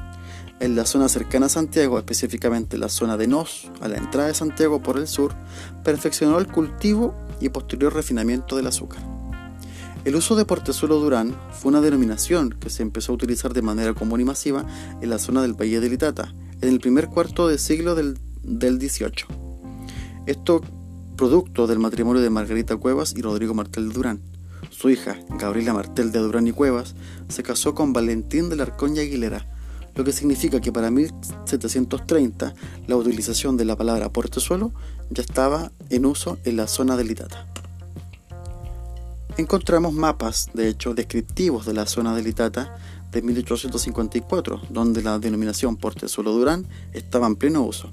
en 0.61 0.77
la 0.77 0.87
zona 0.87 1.09
cercana 1.09 1.47
a 1.47 1.51
Santiago, 1.51 1.99
específicamente 1.99 2.77
en 2.77 2.81
la 2.81 2.88
zona 2.88 3.17
de 3.17 3.27
Nos, 3.27 3.71
a 3.81 3.88
la 3.88 3.99
entrada 3.99 4.29
de 4.29 4.35
Santiago 4.35 4.83
por 4.83 4.97
el 4.99 5.07
sur, 5.07 5.35
perfeccionó 5.83 6.38
el 6.38 6.47
cultivo 6.47 7.14
y 7.40 7.51
posterior 7.51 7.93
refinamiento 7.93 8.57
del 8.57 8.69
azúcar. 8.69 9.03
El 10.05 10.17
uso 10.17 10.37
de 10.37 10.45
portezuelo 10.45 11.01
Durán 11.01 11.35
fue 11.51 11.71
una 11.71 11.81
denominación 11.81 12.51
que 12.51 12.71
se 12.71 12.83
empezó 12.83 13.12
a 13.12 13.14
utilizar 13.14 13.53
de 13.53 13.62
manera 13.62 13.95
común 13.95 14.21
y 14.21 14.25
masiva 14.25 14.64
en 15.01 15.11
la 15.11 15.19
zona 15.19 15.43
del 15.43 15.55
Valle 15.55 15.81
de 15.81 15.88
Litata, 15.88 16.35
en 16.61 16.69
el 16.69 16.81
primer 16.81 17.09
cuarto 17.09 17.49
de 17.49 17.59
siglo 17.59 17.95
del, 17.95 18.19
del 18.43 18.79
18. 18.79 19.27
Esto 20.27 20.62
producto 21.17 21.67
del 21.67 21.79
matrimonio 21.79 22.23
de 22.23 22.31
Margarita 22.31 22.77
Cuevas 22.77 23.14
y 23.17 23.23
Rodrigo 23.23 23.55
Martel 23.55 23.93
Durán. 23.93 24.34
Su 24.85 24.90
hija, 24.90 25.16
Gabriela 25.31 25.73
Martel 25.73 26.12
de 26.12 26.18
Durán 26.18 26.47
y 26.47 26.53
Cuevas, 26.53 26.94
se 27.31 27.42
casó 27.42 27.75
con 27.75 27.94
Valentín 27.94 28.51
de 28.51 28.57
Larcón 28.57 28.94
y 28.94 28.99
Aguilera, 29.01 29.47
lo 29.94 30.05
que 30.05 30.12
significa 30.12 30.61
que 30.61 30.73
para 30.73 30.90
1730 30.90 32.55
la 32.87 32.94
utilización 32.94 33.57
de 33.57 33.64
la 33.64 33.77
palabra 33.77 34.12
portezuelo 34.12 34.73
ya 35.09 35.23
estaba 35.23 35.73
en 35.88 36.05
uso 36.05 36.37
en 36.44 36.59
la 36.59 36.66
zona 36.66 36.99
de 36.99 37.05
Litata. 37.05 37.47
Encontramos 39.38 39.94
mapas, 39.94 40.51
de 40.53 40.68
hecho, 40.68 40.92
descriptivos 40.92 41.64
de 41.64 41.73
la 41.73 41.87
zona 41.87 42.14
de 42.14 42.23
Litata 42.23 42.77
de 43.11 43.23
1854, 43.23 44.64
donde 44.68 45.03
la 45.03 45.18
denominación 45.18 45.79
portezuelo 45.79 46.33
Durán 46.33 46.66
estaba 46.92 47.27
en 47.27 47.37
pleno 47.37 47.62
uso. 47.62 47.90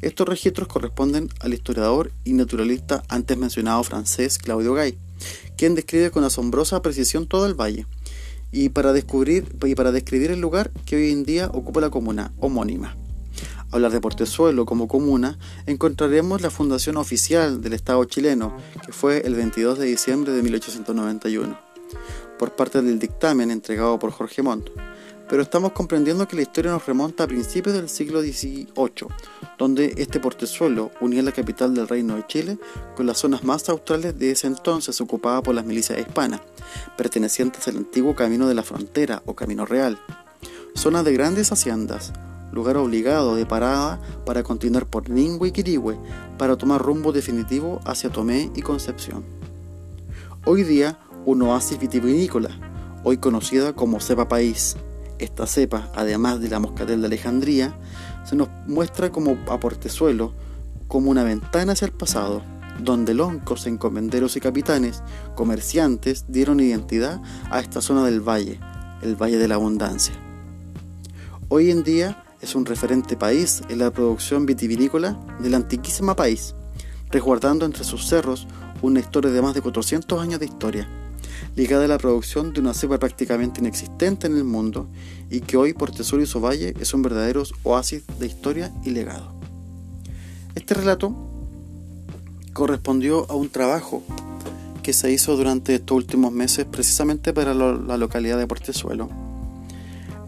Estos 0.00 0.28
registros 0.28 0.68
corresponden 0.68 1.28
al 1.40 1.54
historiador 1.54 2.12
y 2.22 2.34
naturalista 2.34 3.02
antes 3.08 3.36
mencionado 3.36 3.82
francés 3.82 4.38
Claudio 4.38 4.74
Gay, 4.74 4.96
quien 5.60 5.74
describe 5.74 6.10
con 6.10 6.24
asombrosa 6.24 6.80
precisión 6.80 7.26
todo 7.26 7.44
el 7.44 7.52
valle, 7.52 7.84
y 8.50 8.70
para, 8.70 8.94
descubrir, 8.94 9.54
y 9.62 9.74
para 9.74 9.92
describir 9.92 10.30
el 10.30 10.40
lugar 10.40 10.70
que 10.86 10.96
hoy 10.96 11.10
en 11.10 11.22
día 11.22 11.50
ocupa 11.52 11.82
la 11.82 11.90
comuna 11.90 12.32
homónima. 12.38 12.96
Hablar 13.70 13.92
de 13.92 14.00
Portezuelo 14.00 14.64
como 14.64 14.88
comuna, 14.88 15.38
encontraremos 15.66 16.40
la 16.40 16.48
fundación 16.48 16.96
oficial 16.96 17.60
del 17.60 17.74
Estado 17.74 18.02
chileno, 18.06 18.56
que 18.86 18.92
fue 18.92 19.20
el 19.26 19.34
22 19.34 19.78
de 19.78 19.84
diciembre 19.84 20.32
de 20.32 20.42
1891, 20.42 21.60
por 22.38 22.56
parte 22.56 22.80
del 22.80 22.98
dictamen 22.98 23.50
entregado 23.50 23.98
por 23.98 24.12
Jorge 24.12 24.40
Montt 24.40 24.70
pero 25.30 25.42
estamos 25.42 25.70
comprendiendo 25.70 26.26
que 26.26 26.34
la 26.34 26.42
historia 26.42 26.72
nos 26.72 26.84
remonta 26.84 27.22
a 27.22 27.28
principios 27.28 27.76
del 27.76 27.88
siglo 27.88 28.20
XVIII, 28.20 29.06
donde 29.56 29.94
este 29.96 30.18
portezuelo 30.18 30.90
unía 31.00 31.22
la 31.22 31.30
capital 31.30 31.72
del 31.72 31.86
Reino 31.86 32.16
de 32.16 32.26
Chile 32.26 32.58
con 32.96 33.06
las 33.06 33.18
zonas 33.18 33.44
más 33.44 33.68
australes 33.68 34.18
de 34.18 34.32
ese 34.32 34.48
entonces 34.48 35.00
ocupadas 35.00 35.42
por 35.42 35.54
las 35.54 35.64
milicias 35.64 36.00
hispanas, 36.00 36.40
pertenecientes 36.96 37.68
al 37.68 37.76
antiguo 37.76 38.16
Camino 38.16 38.48
de 38.48 38.54
la 38.54 38.64
Frontera 38.64 39.22
o 39.24 39.36
Camino 39.36 39.64
Real. 39.64 40.00
Zonas 40.74 41.04
de 41.04 41.12
grandes 41.12 41.52
haciendas, 41.52 42.12
lugar 42.50 42.76
obligado 42.76 43.36
de 43.36 43.46
parada 43.46 44.00
para 44.26 44.42
continuar 44.42 44.86
por 44.86 45.10
Ningüe 45.10 45.50
y 45.50 45.52
Quirihue 45.52 45.96
para 46.38 46.56
tomar 46.56 46.82
rumbo 46.82 47.12
definitivo 47.12 47.78
hacia 47.84 48.10
Tomé 48.10 48.50
y 48.56 48.62
Concepción. 48.62 49.24
Hoy 50.44 50.64
día, 50.64 50.98
un 51.24 51.40
oasis 51.42 51.78
vitivinícola, 51.78 52.50
hoy 53.04 53.18
conocida 53.18 53.74
como 53.74 54.00
Cepa 54.00 54.26
País, 54.26 54.76
esta 55.20 55.46
cepa, 55.46 55.90
además 55.94 56.40
de 56.40 56.48
la 56.48 56.58
moscatel 56.58 57.00
de 57.00 57.06
Alejandría, 57.06 57.78
se 58.24 58.36
nos 58.36 58.48
muestra 58.66 59.10
como 59.10 59.38
a 59.48 59.60
portezuelo, 59.60 60.32
como 60.88 61.10
una 61.10 61.22
ventana 61.22 61.72
hacia 61.72 61.86
el 61.86 61.92
pasado, 61.92 62.42
donde 62.78 63.14
loncos, 63.14 63.66
encomenderos 63.66 64.36
y 64.36 64.40
capitanes, 64.40 65.02
comerciantes, 65.34 66.24
dieron 66.28 66.60
identidad 66.60 67.20
a 67.50 67.60
esta 67.60 67.80
zona 67.80 68.04
del 68.04 68.20
valle, 68.20 68.58
el 69.02 69.16
Valle 69.16 69.38
de 69.38 69.48
la 69.48 69.56
Abundancia. 69.56 70.14
Hoy 71.48 71.70
en 71.70 71.82
día 71.82 72.24
es 72.40 72.54
un 72.54 72.64
referente 72.64 73.16
país 73.16 73.62
en 73.68 73.78
la 73.78 73.90
producción 73.90 74.46
vitivinícola 74.46 75.20
del 75.40 75.54
antiquísimo 75.54 76.16
país, 76.16 76.54
resguardando 77.10 77.66
entre 77.66 77.84
sus 77.84 78.06
cerros 78.06 78.46
una 78.82 79.00
historia 79.00 79.30
de 79.30 79.42
más 79.42 79.54
de 79.54 79.60
400 79.60 80.20
años 80.20 80.40
de 80.40 80.46
historia 80.46 80.99
ligada 81.56 81.84
a 81.84 81.88
la 81.88 81.98
producción 81.98 82.52
de 82.52 82.60
una 82.60 82.74
cepa 82.74 82.98
prácticamente 82.98 83.60
inexistente 83.60 84.26
en 84.26 84.36
el 84.36 84.44
mundo 84.44 84.88
y 85.30 85.40
que 85.40 85.56
hoy 85.56 85.72
por 85.72 85.90
Tesoro 85.90 86.22
y 86.22 86.26
Sovalle 86.26 86.74
es 86.80 86.94
un 86.94 87.02
verdadero 87.02 87.42
oasis 87.62 88.04
de 88.18 88.26
historia 88.26 88.72
y 88.84 88.90
legado. 88.90 89.34
Este 90.54 90.74
relato 90.74 91.14
correspondió 92.52 93.30
a 93.30 93.34
un 93.34 93.48
trabajo 93.48 94.02
que 94.82 94.92
se 94.92 95.12
hizo 95.12 95.36
durante 95.36 95.74
estos 95.74 95.96
últimos 95.96 96.32
meses 96.32 96.64
precisamente 96.64 97.32
para 97.32 97.54
la 97.54 97.96
localidad 97.96 98.38
de 98.38 98.46
Portezuelo, 98.46 99.08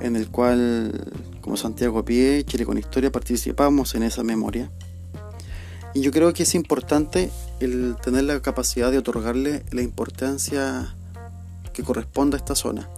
en 0.01 0.17
el 0.17 0.29
cual, 0.29 1.13
como 1.41 1.57
Santiago 1.57 2.05
Pie, 2.05 2.45
Chile 2.45 2.67
con 2.67 2.79
Historia, 2.79 3.11
participamos 3.11 3.95
en 3.95 4.03
esa 4.03 4.23
memoria. 4.23 4.71
Y 5.95 6.01
yo 6.01 6.11
creo 6.11 6.33
que 6.33 6.45
es 6.45 6.55
importante 6.55 7.31
el 7.61 7.97
tener 8.03 8.25
la 8.25 8.41
capacidad 8.41 8.91
de 8.91 8.99
otorgarle 8.99 9.63
la 9.71 9.83
importancia 9.83 10.95
que 11.73 11.83
corresponde 11.83 12.37
a 12.37 12.39
esta 12.39 12.55
zona. 12.55 12.89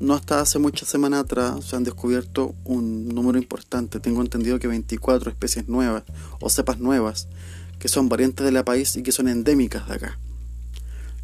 No 0.00 0.14
hasta 0.14 0.40
hace 0.40 0.58
muchas 0.58 0.88
semanas 0.88 1.20
atrás 1.20 1.64
se 1.64 1.74
han 1.74 1.82
descubierto 1.82 2.54
un 2.64 3.08
número 3.08 3.38
importante, 3.38 3.98
tengo 3.98 4.20
entendido 4.20 4.58
que 4.58 4.68
24 4.68 5.30
especies 5.30 5.68
nuevas 5.68 6.04
o 6.40 6.48
cepas 6.48 6.78
nuevas 6.78 7.28
que 7.78 7.88
son 7.88 8.08
variantes 8.08 8.44
de 8.44 8.52
la 8.52 8.64
país 8.64 8.96
y 8.96 9.02
que 9.02 9.12
son 9.12 9.28
endémicas 9.28 9.88
de 9.88 9.94
acá. 9.94 10.18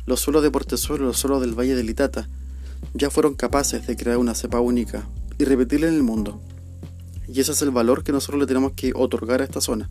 Los 0.07 0.21
suelos 0.21 0.43
de 0.43 0.51
Portezuelo, 0.51 1.07
los 1.07 1.19
suelos 1.19 1.41
del 1.41 1.59
Valle 1.59 1.75
de 1.75 1.83
Litata, 1.83 2.29
ya 2.93 3.11
fueron 3.11 3.35
capaces 3.35 3.87
de 3.87 3.97
crear 3.97 4.19
una 4.19 4.35
cepa 4.35 4.61
única 4.61 5.07
y 5.39 5.45
repetirla 5.45 5.89
en 5.89 5.95
el 5.95 6.03
mundo. 6.03 6.41
Y 7.27 7.41
ese 7.41 7.53
es 7.53 7.63
el 7.63 7.71
valor 7.71 8.05
que 8.05 8.13
nosotros 8.13 8.41
le 8.41 8.47
tenemos 8.47 8.73
que 8.73 8.93
otorgar 8.95 9.41
a 9.41 9.45
esta 9.45 9.61
zona. 9.61 9.89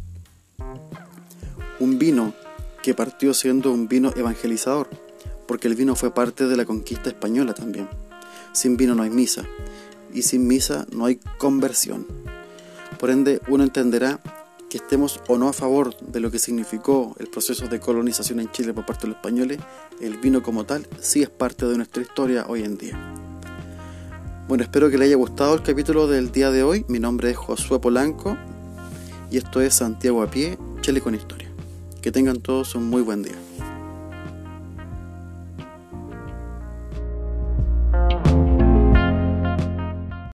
Un 1.79 1.97
vino 1.99 2.33
que 2.81 2.93
partió 2.93 3.33
siendo 3.33 3.71
un 3.71 3.87
vino 3.87 4.13
evangelizador, 4.15 4.89
porque 5.47 5.67
el 5.67 5.75
vino 5.75 5.95
fue 5.95 6.13
parte 6.13 6.47
de 6.47 6.57
la 6.57 6.65
conquista 6.65 7.09
española 7.09 7.53
también. 7.53 7.87
Sin 8.53 8.77
vino 8.77 8.95
no 8.95 9.03
hay 9.03 9.09
misa, 9.09 9.43
y 10.13 10.21
sin 10.21 10.47
misa 10.47 10.85
no 10.91 11.05
hay 11.05 11.19
conversión. 11.37 12.05
Por 12.99 13.09
ende, 13.09 13.41
uno 13.47 13.63
entenderá 13.63 14.21
que 14.69 14.77
estemos 14.77 15.19
o 15.27 15.37
no 15.37 15.49
a 15.49 15.53
favor 15.53 15.95
de 15.97 16.19
lo 16.19 16.31
que 16.31 16.39
significó 16.39 17.15
el 17.19 17.27
proceso 17.27 17.67
de 17.67 17.79
colonización 17.79 18.39
en 18.39 18.49
Chile 18.51 18.73
por 18.73 18.85
parte 18.85 19.03
de 19.03 19.09
los 19.09 19.17
españoles, 19.17 19.59
el 20.01 20.17
vino 20.17 20.41
como 20.41 20.65
tal 20.65 20.87
sí 20.99 21.21
es 21.21 21.29
parte 21.29 21.67
de 21.67 21.77
nuestra 21.77 22.01
historia 22.01 22.45
hoy 22.47 22.63
en 22.63 22.77
día. 22.77 23.13
Bueno, 24.47 24.63
espero 24.63 24.89
que 24.89 24.97
le 24.97 25.05
haya 25.05 25.15
gustado 25.15 25.53
el 25.55 25.63
capítulo 25.63 26.07
del 26.07 26.31
día 26.31 26.51
de 26.51 26.63
hoy. 26.63 26.85
Mi 26.87 26.99
nombre 26.99 27.29
es 27.29 27.37
Josué 27.37 27.79
Polanco 27.79 28.37
y 29.31 29.37
esto 29.37 29.61
es 29.61 29.75
Santiago 29.75 30.21
a 30.21 30.29
pie, 30.29 30.57
Chile 30.81 31.01
con 31.01 31.15
historia. 31.15 31.49
Que 32.01 32.11
tengan 32.11 32.41
todos 32.41 32.75
un 32.75 32.89
muy 32.89 33.01
buen 33.01 33.21
día. 33.23 33.35